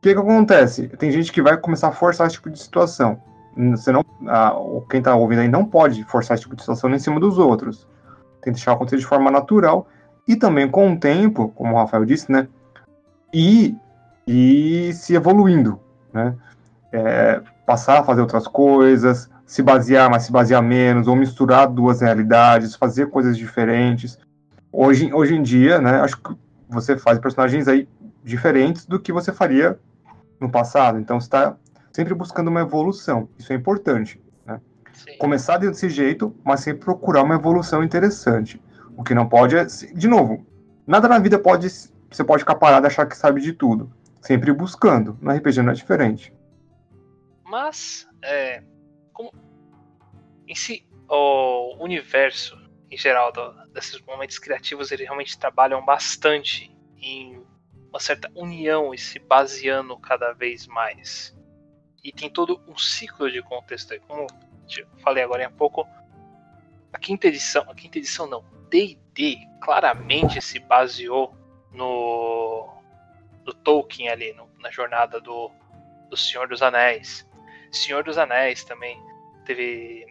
[0.00, 0.88] que que acontece?
[0.88, 3.20] Tem gente que vai começar a forçar esse tipo de situação.
[3.56, 6.98] Você não, uh, quem tá ouvindo aí não pode forçar esse tipo de situação em
[6.98, 7.86] cima dos outros.
[8.40, 9.86] Tem que deixar acontecer de forma natural
[10.26, 12.48] e também com o tempo, como o Rafael disse, né?
[13.32, 13.76] E,
[14.26, 15.78] e se evoluindo,
[16.12, 16.34] né?
[16.92, 22.00] É, passar a fazer outras coisas, se basear, mas se basear menos, ou misturar duas
[22.00, 24.18] realidades, fazer coisas diferentes.
[24.72, 26.00] Hoje, hoje em dia, né?
[26.00, 26.34] Acho que
[26.68, 27.88] você faz personagens aí
[28.24, 29.78] diferentes do que você faria
[30.40, 30.98] no passado.
[30.98, 31.56] Então, está
[31.92, 33.28] sempre buscando uma evolução.
[33.38, 34.20] Isso é importante.
[34.44, 34.60] Né?
[35.18, 38.60] Começar desse jeito, mas sempre procurar uma evolução interessante.
[38.96, 40.46] O que não pode é, de novo,
[40.86, 41.68] nada na vida pode
[42.10, 43.90] você pode ficar parado e achar que sabe de tudo.
[44.20, 45.18] Sempre buscando.
[45.20, 46.32] No RPG não é diferente.
[47.44, 48.62] Mas, é,
[49.12, 49.32] como,
[50.46, 52.56] em si, o universo
[52.92, 57.42] em geral do, desses momentos criativos, eles realmente trabalham bastante em
[57.88, 61.34] uma certa união e se baseando cada vez mais.
[62.02, 64.00] E tem todo um ciclo de contexto aí.
[64.00, 64.26] Como
[64.76, 65.86] eu falei agora há pouco,
[66.92, 71.34] a quinta edição, a quinta edição não, D&D claramente se baseou
[71.72, 72.68] no,
[73.46, 75.50] no Tolkien ali, no, na jornada do,
[76.10, 77.26] do Senhor dos Anéis.
[77.70, 79.00] Senhor dos Anéis também
[79.46, 80.06] teve.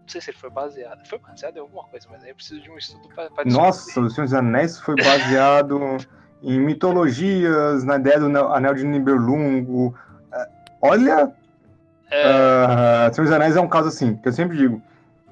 [0.00, 1.06] Não sei se ele foi baseado.
[1.06, 4.08] Foi baseado em alguma coisa, mas aí eu preciso de um estudo para Nossa, o
[4.08, 5.98] Senhor dos Anéis foi baseado
[6.42, 9.94] em mitologias, na ideia do Anel de Nibelungo.
[10.80, 11.32] Olha.
[12.10, 13.08] É...
[13.10, 14.82] Uh, Senhor dos Anéis é um caso assim, que eu sempre digo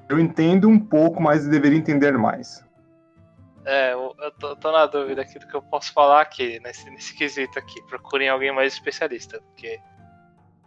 [0.09, 2.65] eu entendo um pouco, mas deveria entender mais.
[3.65, 7.13] É, eu, tô, tô, na dúvida aqui do que eu posso falar aqui, nesse, nesse
[7.13, 7.81] quesito aqui.
[7.89, 9.77] Procurem alguém mais especialista, porque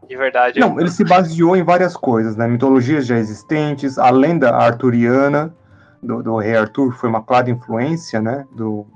[0.07, 0.61] de verdade.
[0.61, 0.81] Não, eu...
[0.81, 2.47] ele se baseou em várias coisas, né?
[2.47, 5.55] Mitologias já existentes, a lenda arturiana
[6.03, 8.47] do, do rei Arthur foi uma clara influência, né?
[8.53, 8.87] Do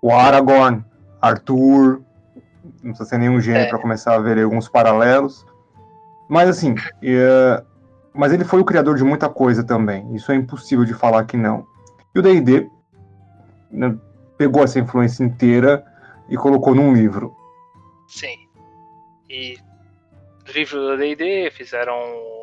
[0.00, 0.82] o Aragorn,
[1.20, 2.00] Arthur,
[2.84, 3.68] não precisa ser nenhum gênio é.
[3.68, 5.46] para começar a ver alguns paralelos.
[6.28, 7.64] Mas assim, uh,
[8.12, 10.14] mas ele foi o criador de muita coisa também.
[10.14, 11.66] Isso é impossível de falar que não.
[12.14, 12.70] E o D&D
[13.70, 13.96] né,
[14.38, 15.84] pegou essa influência inteira
[16.28, 17.34] e colocou num livro.
[18.06, 18.36] Sim.
[19.28, 19.58] E
[20.52, 21.94] livro do D&D fizeram,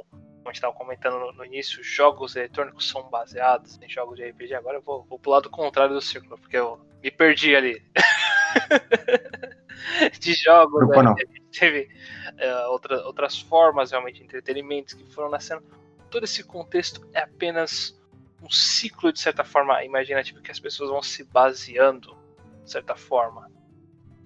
[0.10, 4.30] como a gente estava comentando no, no, início, jogos eletrônicos são baseados em jogos de
[4.30, 4.56] RPG.
[4.56, 7.82] Agora eu vou, vou pro lado contrário do círculo, porque eu me perdi ali.
[10.20, 11.02] de jogos, né?
[11.02, 11.16] não.
[11.52, 11.90] teve
[12.28, 15.64] uh, outra, outras formas realmente de entretenimento que foram nascendo.
[16.10, 18.00] Todo esse contexto é apenas
[18.42, 22.18] um ciclo, de certa forma, imaginativo que as pessoas vão se baseando,
[22.64, 23.50] de certa forma,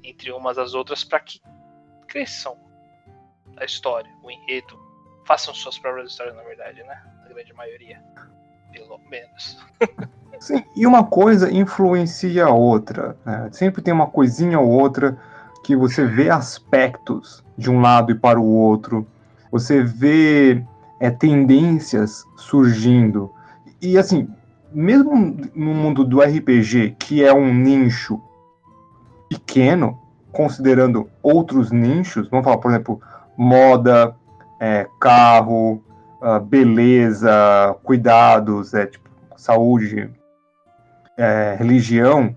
[0.04, 1.42] entre umas às outras para que
[2.08, 2.58] cresçam
[3.58, 4.80] a história, o enredo,
[5.26, 7.02] façam suas próprias histórias, na verdade, né?
[7.26, 8.02] A grande maioria,
[8.72, 9.58] pelo menos.
[10.40, 13.18] Sim, e uma coisa influencia a outra.
[13.26, 13.50] Né?
[13.52, 15.18] Sempre tem uma coisinha ou outra
[15.66, 19.08] que você vê aspectos de um lado e para o outro,
[19.52, 20.64] você vê
[21.00, 23.32] é, tendências surgindo.
[23.82, 24.30] E assim,
[24.72, 25.16] mesmo
[25.56, 28.22] no mundo do RPG, que é um nicho
[29.28, 29.98] pequeno,
[30.32, 33.02] considerando outros nichos, vamos falar, por exemplo,
[33.36, 34.16] moda,
[34.60, 35.82] é, carro,
[36.22, 40.12] uh, beleza, cuidados, é, tipo, saúde,
[41.18, 42.36] é, religião,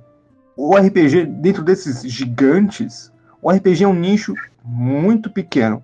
[0.56, 4.34] o RPG, dentro desses gigantes, o RPG é um nicho
[4.64, 5.82] muito pequeno.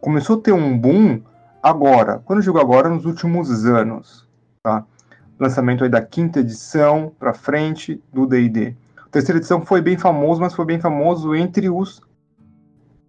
[0.00, 1.20] Começou a ter um boom
[1.62, 2.20] agora.
[2.24, 4.28] Quando eu digo agora, nos últimos anos.
[4.62, 4.84] Tá?
[5.38, 8.76] Lançamento aí da quinta edição para frente do D&D.
[9.10, 12.00] terceira edição foi bem famoso, mas foi bem famoso entre os,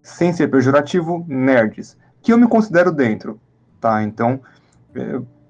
[0.02, 3.40] sem ser pejorativo, nerds, que eu me considero dentro,
[3.80, 4.02] tá?
[4.04, 4.42] Então,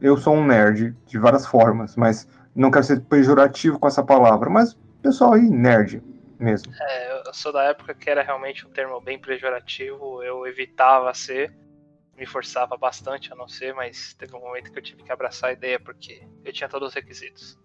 [0.01, 4.49] eu sou um nerd de várias formas, mas não quero ser pejorativo com essa palavra,
[4.49, 6.03] mas pessoal aí, nerd
[6.43, 6.73] mesmo.
[6.79, 11.53] É, eu sou da época que era realmente um termo bem pejorativo, eu evitava ser,
[12.17, 15.49] me forçava bastante a não ser, mas teve um momento que eu tive que abraçar
[15.49, 17.57] a ideia porque eu tinha todos os requisitos.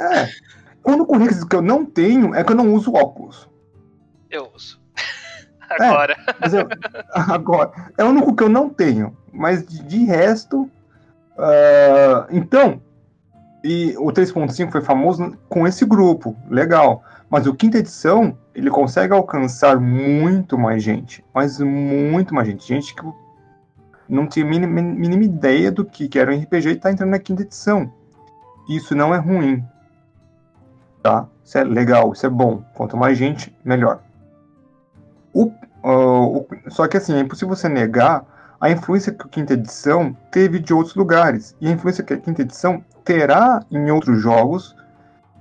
[0.00, 0.28] É,
[0.84, 3.48] o único requisito que eu não tenho é que eu não uso óculos.
[4.30, 4.80] Eu uso.
[5.68, 6.16] agora.
[6.40, 6.68] É, eu,
[7.34, 7.92] agora.
[7.98, 9.16] É o único que eu não tenho.
[9.32, 10.62] Mas de, de resto.
[11.36, 12.82] Uh, então.
[13.62, 16.36] E o 3.5 foi famoso com esse grupo.
[16.48, 17.02] Legal.
[17.28, 21.24] Mas o quinta edição, ele consegue alcançar muito mais gente.
[21.34, 22.66] Mas muito mais gente.
[22.66, 23.02] Gente que
[24.08, 27.10] não tinha a mínima, mínima ideia do que, que era um RPG e está entrando
[27.10, 27.92] na quinta edição.
[28.68, 29.64] Isso não é ruim
[31.02, 31.26] tá?
[31.44, 32.62] Isso é legal, isso é bom.
[32.74, 34.00] Quanto mais gente, melhor.
[35.32, 38.24] O, uh, o, só que assim, é impossível você negar
[38.60, 41.54] a influência que a quinta edição teve de outros lugares.
[41.60, 44.76] E a influência que a quinta edição terá em outros jogos.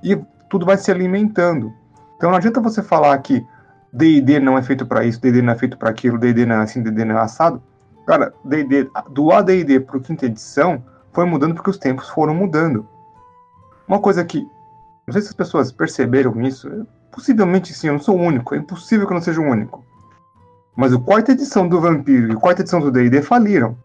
[0.04, 0.16] E
[0.50, 1.74] tudo vai se alimentando.
[2.16, 3.46] Então não adianta você falar que
[3.92, 6.60] D&D não é feito para isso, D&D não é feito para aquilo, D&D não é
[6.60, 7.62] assim, D&D não é assado.
[8.06, 12.88] Cara, D&D, do AD&D para quinta edição foi mudando porque os tempos foram mudando.
[13.88, 14.48] Uma coisa que
[15.06, 16.86] não sei se as pessoas perceberam isso.
[17.12, 18.54] Possivelmente sim, eu não sou o único.
[18.54, 19.86] É impossível que eu não seja o único.
[20.78, 23.76] Mas o quarta edição do Vampiro e a quarta edição do D&D faliram.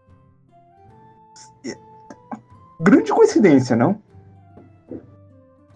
[2.79, 3.99] Grande coincidência, não?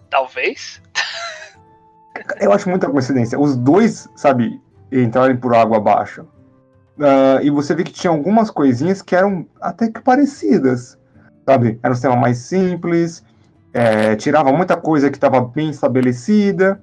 [0.08, 0.80] Talvez.
[2.40, 3.38] eu acho muita coincidência.
[3.38, 4.62] Os dois, sabe,
[4.92, 6.22] entrarem por água abaixo.
[6.96, 10.96] Uh, e você vê que tinha algumas coisinhas que eram até que parecidas,
[11.44, 11.80] sabe?
[11.82, 13.24] Era um sistema mais simples,
[13.72, 16.80] é, tirava muita coisa que estava bem estabelecida.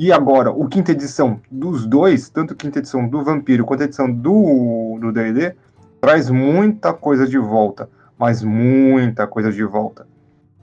[0.00, 4.10] E agora, o quinta edição dos dois, tanto quinta edição do Vampiro quanto a edição
[4.10, 5.54] do D&D,
[6.00, 7.86] traz muita coisa de volta,
[8.18, 10.08] mas muita coisa de volta.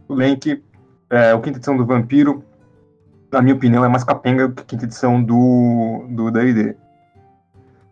[0.08, 0.64] O Link,
[1.12, 2.44] é, o quinta edição do Vampiro,
[3.32, 6.76] na minha opinião, é mais capenga que a quinta edição do D&D.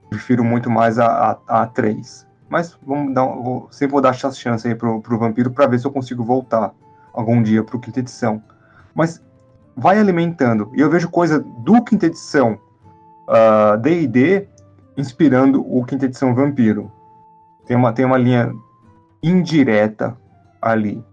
[0.09, 2.25] Prefiro muito mais a, a, a 3.
[2.49, 5.77] Mas vamos dar, vou, sempre vou dar essa chance aí pro, pro Vampiro para ver
[5.77, 6.73] se eu consigo voltar
[7.13, 8.41] algum dia para o quinta edição.
[8.95, 9.23] Mas
[9.75, 10.71] vai alimentando.
[10.73, 12.57] E eu vejo coisa do quinta edição
[13.81, 14.47] D&D uh,
[14.97, 16.91] inspirando o quinta edição Vampiro.
[17.65, 18.53] Tem uma, tem uma linha
[19.21, 20.15] indireta
[20.61, 21.03] ali.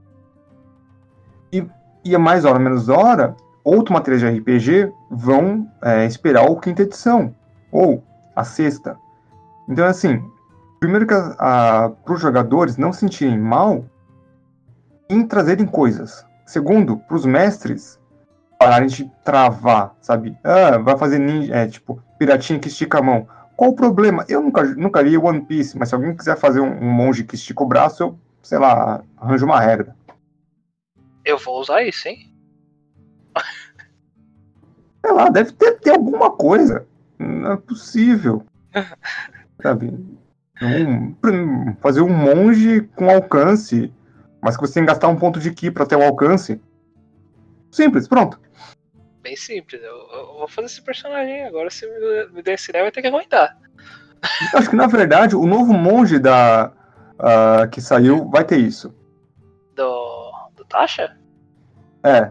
[1.52, 1.66] E,
[2.04, 3.34] e a mais hora menos hora,
[3.64, 7.34] outros materiais de RPG vão é, inspirar o quinta edição.
[7.70, 8.02] Ou
[8.36, 8.96] a sexta.
[9.68, 10.22] Então, assim,
[10.78, 13.84] primeiro que para os jogadores não sentirem mal
[15.08, 16.26] em trazerem coisas.
[16.46, 17.98] Segundo, para os mestres
[18.62, 20.36] pararem de travar, sabe?
[20.44, 23.26] Ah, vai fazer ninja, é, tipo, piratinha que estica a mão.
[23.56, 24.24] Qual o problema?
[24.28, 27.34] Eu nunca, nunca li One Piece, mas se alguém quiser fazer um, um monge que
[27.34, 29.96] estica o braço, eu, sei lá, arranjo uma regra.
[31.24, 32.32] Eu vou usar isso, hein?
[35.04, 36.86] Sei lá, deve ter, ter alguma coisa.
[37.18, 38.44] Não é possível.
[39.62, 39.92] sabe?
[40.62, 41.14] Um,
[41.80, 43.92] fazer um monge com alcance
[44.42, 46.60] mas que você tem que gastar um ponto de ki para ter o alcance.
[47.72, 48.38] Simples, pronto.
[49.22, 49.82] Bem simples.
[49.82, 51.70] Eu, eu vou fazer esse personagem agora.
[51.70, 53.58] Se me, me der esse ideia, vai ter que aguentar.
[54.52, 56.70] Eu acho que na verdade o novo monge da
[57.14, 58.94] uh, que saiu vai ter isso.
[59.74, 60.32] Do.
[60.54, 61.16] Do Tasha?
[62.04, 62.30] É.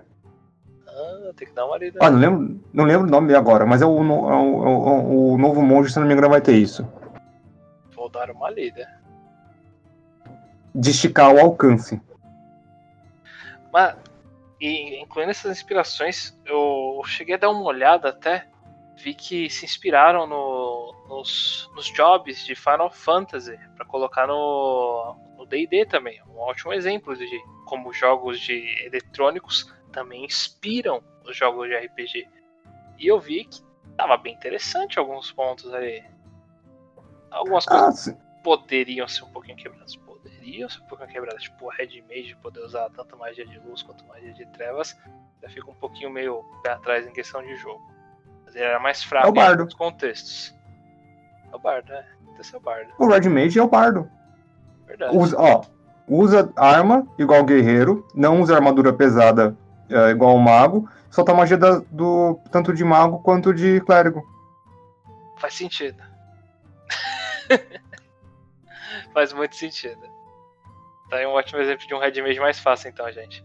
[0.87, 1.99] Ah, tem que dar uma lida.
[2.01, 5.61] Ah, não lembro, não lembro o nome agora, mas é o, o, o, o novo
[5.61, 6.87] monge, se não me engano, vai ter isso.
[7.95, 8.87] Vou dar uma lida
[10.73, 12.01] de esticar o alcance.
[13.71, 13.95] Mas,
[14.61, 18.47] e, incluindo essas inspirações, eu cheguei a dar uma olhada até,
[18.95, 25.17] vi que se inspiraram no, nos, nos jobs de Final Fantasy para colocar no
[25.51, 26.21] D&D também.
[26.29, 27.27] Um ótimo exemplo de
[27.65, 32.27] como jogos de eletrônicos também inspiram os jogos de RPG.
[32.99, 33.61] E eu vi que
[33.97, 36.03] tava bem interessante alguns pontos ali.
[37.29, 39.95] Algumas coisas ah, poderiam ser um pouquinho quebradas
[40.69, 41.43] ser um pouquinho quebradas.
[41.43, 44.97] Tipo, o Red Mage poder usar tanto magia de luz quanto magia de trevas,
[45.41, 47.81] já fica um pouquinho meio pé atrás em questão de jogo.
[48.45, 49.65] Mas ele era mais fraco é o bardo.
[49.65, 50.55] nos contextos.
[51.51, 52.05] É o bardo, né?
[52.39, 52.91] Esse é o bardo.
[52.97, 54.09] O Red Mage é o bardo.
[54.87, 55.15] Verdade.
[55.15, 55.63] Usa, ó,
[56.07, 59.55] usa arma igual guerreiro, não usa armadura pesada
[59.89, 64.23] é, igual o mago, solta magia da, do tanto de mago quanto de clérigo.
[65.37, 66.01] Faz sentido.
[69.13, 70.01] Faz muito sentido.
[71.11, 73.43] Tá aí um ótimo exemplo de um Red Mage mais fácil, então, gente.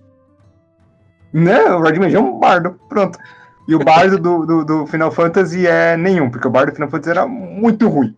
[1.32, 1.64] Né?
[1.64, 2.74] O Red Mage é um bardo.
[2.88, 3.18] Pronto.
[3.66, 6.88] E o bardo do, do, do, Final Fantasy é nenhum, porque o bardo do Final
[6.88, 8.16] Fantasy era muito ruim.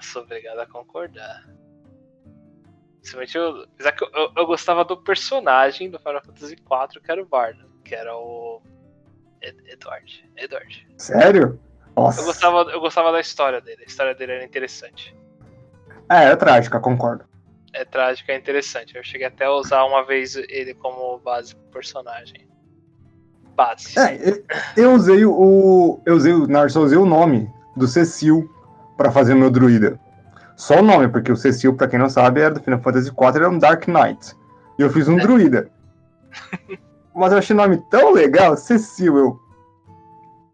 [0.00, 1.46] Sou obrigado a concordar.
[3.00, 3.66] Principalmente eu,
[4.14, 8.16] eu, eu, gostava do personagem do Final Fantasy IV, que era o bardo, que era
[8.16, 8.62] o.
[9.42, 10.30] Ed, Edward.
[10.38, 10.88] Edward.
[10.96, 11.60] Sério?
[11.94, 12.22] Nossa.
[12.22, 13.82] Eu gostava, eu gostava da história dele.
[13.82, 15.14] A história dele era interessante.
[16.10, 17.30] É, é trágica, concordo.
[17.72, 18.96] É trágica, é interessante.
[18.96, 22.46] Eu cheguei até a usar uma vez ele como base pro personagem.
[23.54, 23.98] Base.
[23.98, 24.42] É,
[24.76, 26.00] eu usei o.
[26.04, 28.50] Eu usei o Narso, usei o nome do Cecil
[28.96, 29.98] para fazer o meu druida.
[30.56, 33.36] Só o nome, porque o Cecil, pra quem não sabe, era do Final Fantasy IV,
[33.36, 34.36] era um Dark Knight.
[34.78, 35.22] E eu fiz um é.
[35.22, 35.70] druida.
[37.14, 39.40] Mas eu achei o nome tão legal, Cecil, eu.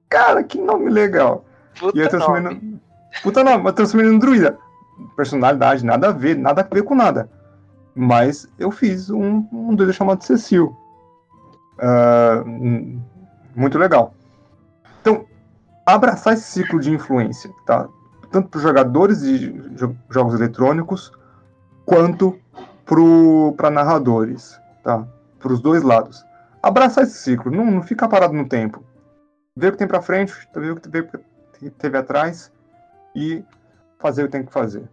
[0.08, 1.44] Cara, que nome legal.
[1.78, 2.60] Puta e eu transformei nome.
[2.62, 2.80] no.
[3.22, 4.58] Puta nome, eu transformei num druida.
[5.16, 7.28] Personalidade, nada a ver, nada a ver com nada.
[7.94, 10.76] Mas eu fiz um, um druida chamado Cecil.
[11.78, 13.00] Uh,
[13.54, 14.14] muito legal.
[15.00, 15.26] Então,
[15.84, 17.88] abraçar esse ciclo de influência, tá?
[18.30, 19.54] Tanto para jogadores de
[20.10, 21.12] jogos eletrônicos,
[21.84, 22.38] quanto
[23.56, 25.06] para narradores, tá?
[25.38, 26.24] Para os dois lados.
[26.62, 28.82] Abraçar esse ciclo, não, não ficar parado no tempo.
[29.56, 32.52] Ver o que tem para frente, ver o que teve atrás
[33.14, 33.44] e
[33.98, 34.88] fazer o que tem que fazer.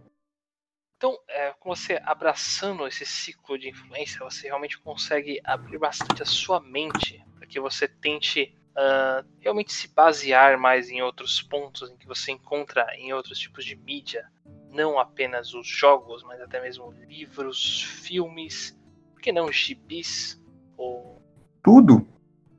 [0.96, 6.26] Então, é, com você abraçando esse ciclo de influência, você realmente consegue abrir bastante a
[6.26, 11.96] sua mente para que você tente uh, realmente se basear mais em outros pontos em
[11.96, 14.26] que você encontra em outros tipos de mídia,
[14.70, 18.78] não apenas os jogos, mas até mesmo livros, filmes,
[19.12, 20.42] por que não gibis
[20.78, 21.22] ou
[21.62, 22.06] tudo?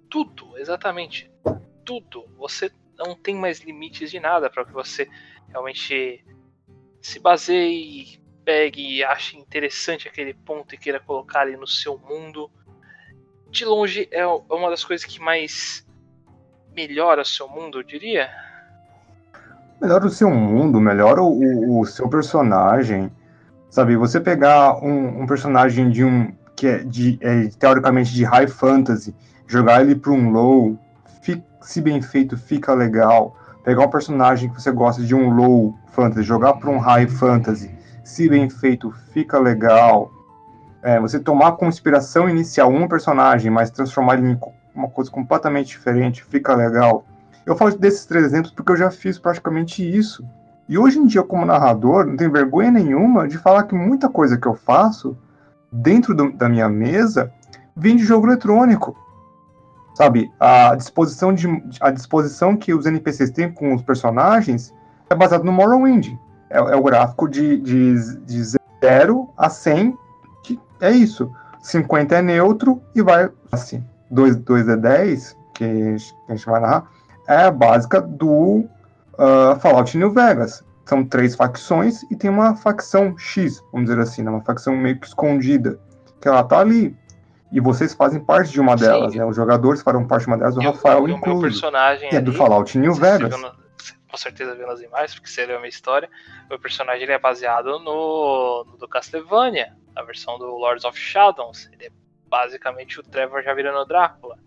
[0.10, 1.32] Tudo, exatamente.
[1.86, 2.28] Tudo.
[2.38, 5.10] Você não tem mais limites de nada para que você
[5.48, 6.26] realmente
[7.02, 12.50] se baseie pegue e ache interessante aquele ponto e queira colocar ali no seu mundo.
[13.50, 15.86] De longe é, é uma das coisas que mais
[16.74, 18.30] melhora o seu mundo, eu diria.
[19.82, 23.12] Melhora o seu mundo, melhora o, o seu personagem.
[23.70, 28.48] Sabe, você pegar um, um, personagem de um que é, de, é teoricamente de high
[28.48, 29.14] fantasy,
[29.46, 30.80] jogar ele para um low,
[31.22, 33.37] fica, se bem feito, fica legal.
[33.68, 37.70] Pegar um personagem que você gosta de um low fantasy, jogar para um high fantasy,
[38.02, 40.10] se bem feito, fica legal.
[40.82, 44.40] É, você tomar como inspiração inicial um personagem, mas transformar ele em
[44.74, 47.04] uma coisa completamente diferente, fica legal.
[47.46, 50.26] Eu falo desses três exemplos porque eu já fiz praticamente isso.
[50.70, 54.38] E hoje em dia, como narrador, não tenho vergonha nenhuma de falar que muita coisa
[54.38, 55.18] que eu faço
[55.70, 57.34] dentro do, da minha mesa
[57.76, 58.96] vem de jogo eletrônico.
[59.98, 61.48] Sabe, a disposição, de,
[61.82, 64.72] a disposição que os NPCs têm com os personagens
[65.10, 66.16] é baseado no Morrowind
[66.52, 68.44] é, é o gráfico de, de, de
[68.80, 69.98] 0 a 100,
[70.44, 71.32] que é isso.
[71.64, 73.84] 50 é neutro e vai assim.
[74.12, 76.88] 2, 2 é 10, que a gente vai narrar,
[77.28, 78.66] é a básica do
[79.18, 80.64] uh, Fallout New Vegas.
[80.86, 84.30] São três facções e tem uma facção X, vamos dizer assim, né?
[84.30, 85.80] uma facção meio que escondida,
[86.22, 86.96] que ela tá ali.
[87.52, 89.20] E vocês fazem parte de uma delas, Sim.
[89.20, 89.26] né?
[89.26, 91.50] Os jogadores farão parte de uma delas, o Rafael inclusive.
[91.50, 93.34] personagem é do Fallout New Vegas
[94.10, 96.10] com certeza vendo as imagens, porque seria uma história.
[96.52, 101.70] O personagem ele é baseado no, no do Castlevania, a versão do Lords of Shadows.
[101.74, 101.92] Ele é
[102.28, 104.38] basicamente o Trevor já virando o Drácula.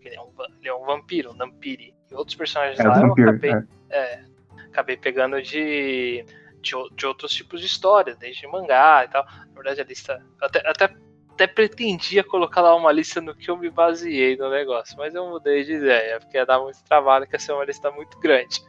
[0.00, 1.94] Ele é um, ele é um vampiro, um Nampiri.
[2.10, 3.64] E outros personagens é, lá vampiro, eu acabei, é.
[3.90, 4.24] É,
[4.66, 6.24] acabei pegando de,
[6.60, 9.24] de, de, outros tipos de histórias, desde mangá e tal.
[9.24, 10.24] Na verdade, a lista.
[10.40, 10.94] Até, até,
[11.40, 15.26] até pretendia colocar lá uma lista no que eu me baseei no negócio, mas eu
[15.26, 18.62] mudei de ideia, porque ia dar muito trabalho, que ia ser uma lista muito grande.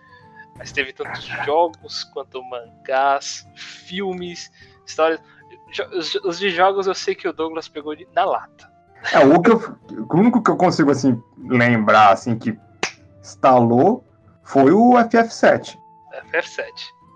[0.57, 4.49] Mas teve tantos jogos quanto mangás, filmes,
[4.85, 5.19] histórias.
[6.23, 8.71] Os de jogos eu sei que o Douglas pegou de, na lata.
[9.11, 9.57] É, o, que eu,
[10.09, 12.57] o único que eu consigo assim lembrar assim que
[13.19, 14.05] instalou
[14.43, 15.77] foi o FF7.
[16.31, 16.69] FF7,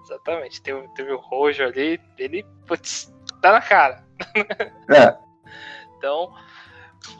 [0.03, 0.61] exatamente.
[0.61, 4.03] Teve, teve o Rojo ali, ele putz, tá na cara.
[4.87, 5.24] É.
[6.05, 6.31] então,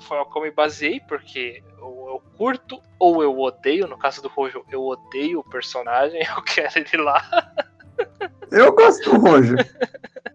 [0.01, 3.87] foi como eu me baseei, porque ou eu curto ou eu odeio.
[3.87, 7.51] No caso do Rojo, eu odeio o personagem, eu quero ele lá.
[8.51, 9.55] Eu gosto do Rojo.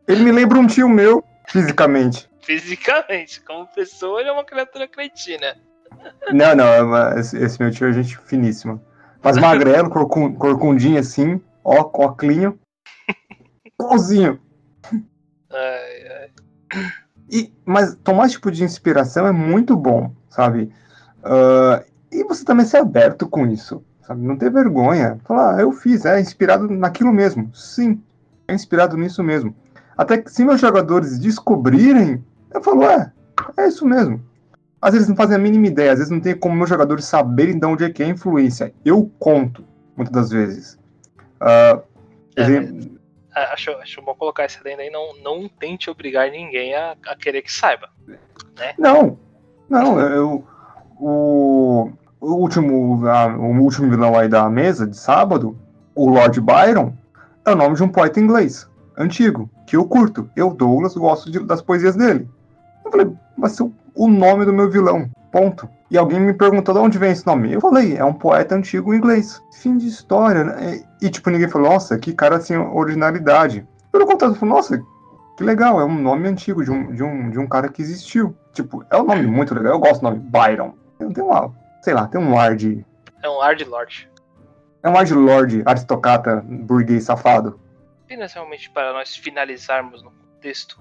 [0.08, 2.28] Ele me lembra um tio meu, fisicamente.
[2.42, 5.56] Fisicamente, como pessoa, ele é uma criatura cretina.
[6.32, 8.82] Não, não, é esse, esse meu tio é gente finíssima.
[9.22, 12.58] Mas magrelo, corcundinho assim, ó, coclinho.
[13.64, 14.40] Igualzinho.
[15.52, 16.30] Ai, ai.
[17.30, 20.72] E, mas tomar esse tipo de inspiração é muito bom, sabe?
[21.20, 24.26] Uh, e você também ser aberto com isso, sabe?
[24.26, 25.18] Não ter vergonha.
[25.24, 27.54] Falar, ah, eu fiz, é inspirado naquilo mesmo.
[27.54, 28.02] Sim,
[28.48, 29.54] é inspirado nisso mesmo.
[29.96, 33.12] Até que se meus jogadores descobrirem, eu falo, é,
[33.56, 34.20] é isso mesmo.
[34.82, 37.58] Às vezes não fazem a mínima ideia, às vezes não tem como meus jogadores saberem
[37.58, 38.72] de onde é que é a influência.
[38.84, 39.62] Eu conto,
[39.94, 40.78] muitas das vezes.
[41.40, 41.82] Uh,
[42.34, 42.99] é, exemplo...
[43.34, 47.42] acho, acho bom colocar essa lenda aí, não, não tente obrigar ninguém a, a querer
[47.42, 47.88] que saiba.
[48.06, 48.74] Né?
[48.78, 49.18] Não,
[49.68, 50.44] não, eu.
[50.98, 51.90] O,
[52.20, 55.58] o, último, a, o último vilão aí da mesa, de sábado,
[55.94, 56.92] o Lord Byron,
[57.46, 60.28] é o nome de um poeta inglês, antigo, que eu curto.
[60.36, 62.28] Eu, Douglas, gosto de, das poesias dele.
[62.84, 65.10] Eu falei, vai ser o nome do meu vilão.
[65.32, 65.68] Ponto.
[65.90, 67.52] E alguém me perguntou de onde vem esse nome.
[67.52, 69.42] Eu falei, é um poeta antigo inglês.
[69.52, 70.84] Fim de história, né?
[71.00, 73.66] E, e tipo, ninguém falou, nossa, que cara assim, originalidade.
[73.90, 74.80] Pelo contrário, falou, nossa,
[75.36, 78.36] que legal, é um nome antigo de um, de um, de um cara que existiu.
[78.52, 79.72] Tipo, é um nome muito legal.
[79.72, 80.74] Eu gosto do nome Byron.
[80.98, 81.52] Tem uma,
[81.82, 82.84] sei lá, tem um ar de.
[83.22, 84.08] É um ar de Lorde.
[84.82, 87.58] É um ar de Lorde, aristocrata, burguês safado.
[88.04, 90.80] Apenas realmente para nós finalizarmos no contexto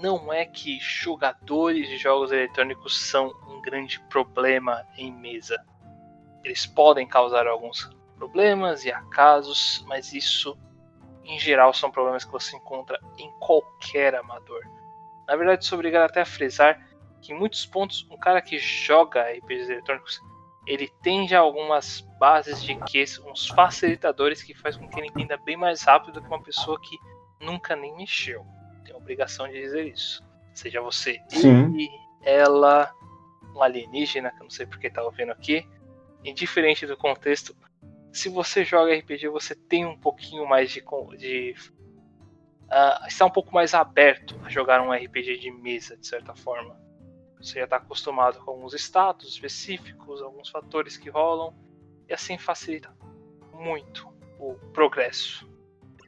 [0.00, 5.62] não é que jogadores de jogos eletrônicos são um grande problema em mesa.
[6.42, 10.58] Eles podem causar alguns problemas e acasos, mas isso
[11.24, 14.62] em geral são problemas que você encontra em qualquer amador.
[15.26, 16.86] Na verdade, sou obrigado até a frisar
[17.22, 20.20] que em muitos pontos um cara que joga RPGs eletrônicos
[20.66, 25.36] ele tem já algumas bases de que uns facilitadores que faz com que ele entenda
[25.36, 26.98] bem mais rápido do que uma pessoa que
[27.40, 28.44] nunca nem mexeu
[29.04, 30.22] obrigação de dizer isso.
[30.54, 31.74] Seja você Sim.
[31.74, 31.88] ele,
[32.22, 32.92] ela,
[33.54, 35.66] um alienígena, que eu não sei porque tá ouvindo aqui.
[36.24, 37.54] Indiferente do contexto,
[38.12, 40.82] se você joga RPG, você tem um pouquinho mais de.
[41.18, 41.54] de
[42.62, 46.82] uh, está um pouco mais aberto a jogar um RPG de mesa, de certa forma.
[47.38, 51.54] Você já está acostumado com alguns status específicos, alguns fatores que rolam,
[52.08, 52.90] e assim facilita
[53.52, 54.08] muito
[54.38, 55.46] o progresso.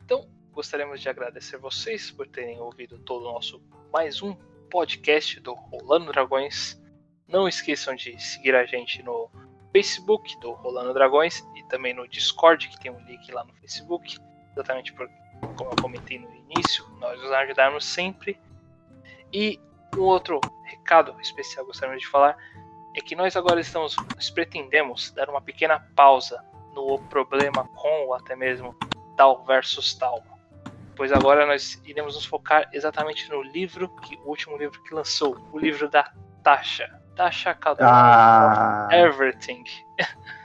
[0.02, 0.26] Então,
[0.56, 3.62] gostaríamos de agradecer vocês por terem ouvido todo o nosso
[3.92, 4.34] mais um
[4.70, 6.82] podcast do Rolando Dragões.
[7.28, 9.30] Não esqueçam de seguir a gente no
[9.70, 14.16] Facebook do Rolando Dragões e também no Discord, que tem um link lá no Facebook,
[14.52, 15.10] exatamente por,
[15.58, 18.40] como eu comentei no início, nós nos ajudarmos sempre.
[19.30, 19.60] E
[19.94, 22.34] um outro recado especial gostaríamos de falar
[22.96, 26.42] é que nós agora estamos, nós pretendemos dar uma pequena pausa
[26.72, 28.74] no problema com ou até mesmo
[29.18, 30.24] tal versus tal
[30.96, 35.36] pois agora nós iremos nos focar exatamente no livro, que, o último livro que lançou,
[35.52, 36.10] o livro da
[36.42, 36.88] Tasha.
[37.14, 39.64] Tasha Cadona, ah, Everything.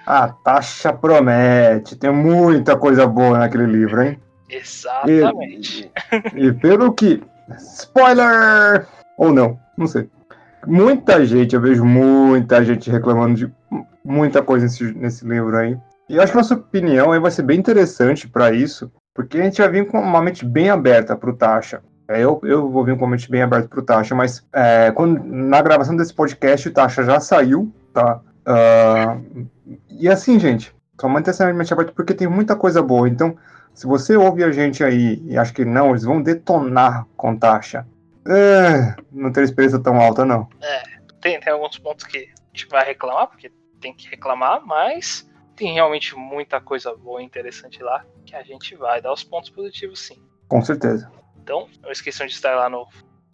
[0.06, 4.19] A Tasha promete, tem muita coisa boa naquele livro, hein?
[4.49, 5.91] Exatamente.
[6.36, 7.22] E, e pelo que.
[7.57, 8.88] Spoiler!
[9.18, 10.10] Ou não, não sei.
[10.65, 13.52] Muita gente, eu vejo muita gente reclamando de
[14.03, 15.78] muita coisa nesse, nesse livro aí.
[16.07, 18.91] E eu acho que a nossa opinião aí vai ser bem interessante para isso,
[19.23, 21.38] porque a gente vai vir com uma mente bem aberta para o.
[22.07, 24.91] É, eu, eu vou vir com uma mente bem aberta para o Tasha, mas é,
[24.91, 28.19] quando, na gravação desse podcast o Tasha já saiu, tá?
[28.41, 29.48] Uh,
[29.89, 33.07] e assim, gente, só manter essa mente aberta porque tem muita coisa boa.
[33.07, 33.38] Então,
[33.73, 37.88] se você ouve a gente aí e acha que não, eles vão detonar com Tasha.
[38.27, 40.49] É, não tem experiência tão alta, não.
[40.61, 40.84] É,
[41.22, 45.73] tem, tem alguns pontos que a gente vai reclamar, porque tem que reclamar, mas tem
[45.73, 49.99] realmente muita coisa boa e interessante lá que a gente vai dar os pontos positivos
[49.99, 50.22] sim.
[50.48, 51.11] Com certeza.
[51.41, 52.88] Então, não esqueçam de estar lá no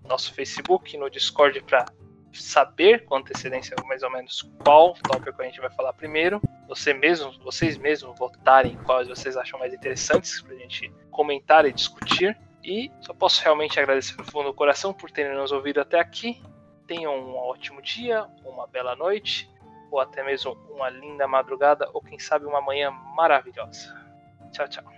[0.03, 1.85] nosso Facebook, no Discord para
[2.33, 6.41] saber com antecedência mais ou menos qual tópico a gente vai falar primeiro.
[6.67, 11.73] Você mesmo, vocês mesmos votarem quais vocês acham mais interessantes para a gente comentar e
[11.73, 12.37] discutir.
[12.63, 16.41] E só posso realmente agradecer do fundo do coração por terem nos ouvido até aqui.
[16.85, 19.49] Tenham um ótimo dia, uma bela noite
[19.89, 23.95] ou até mesmo uma linda madrugada, ou quem sabe uma manhã maravilhosa.
[24.51, 24.96] Tchau, tchau.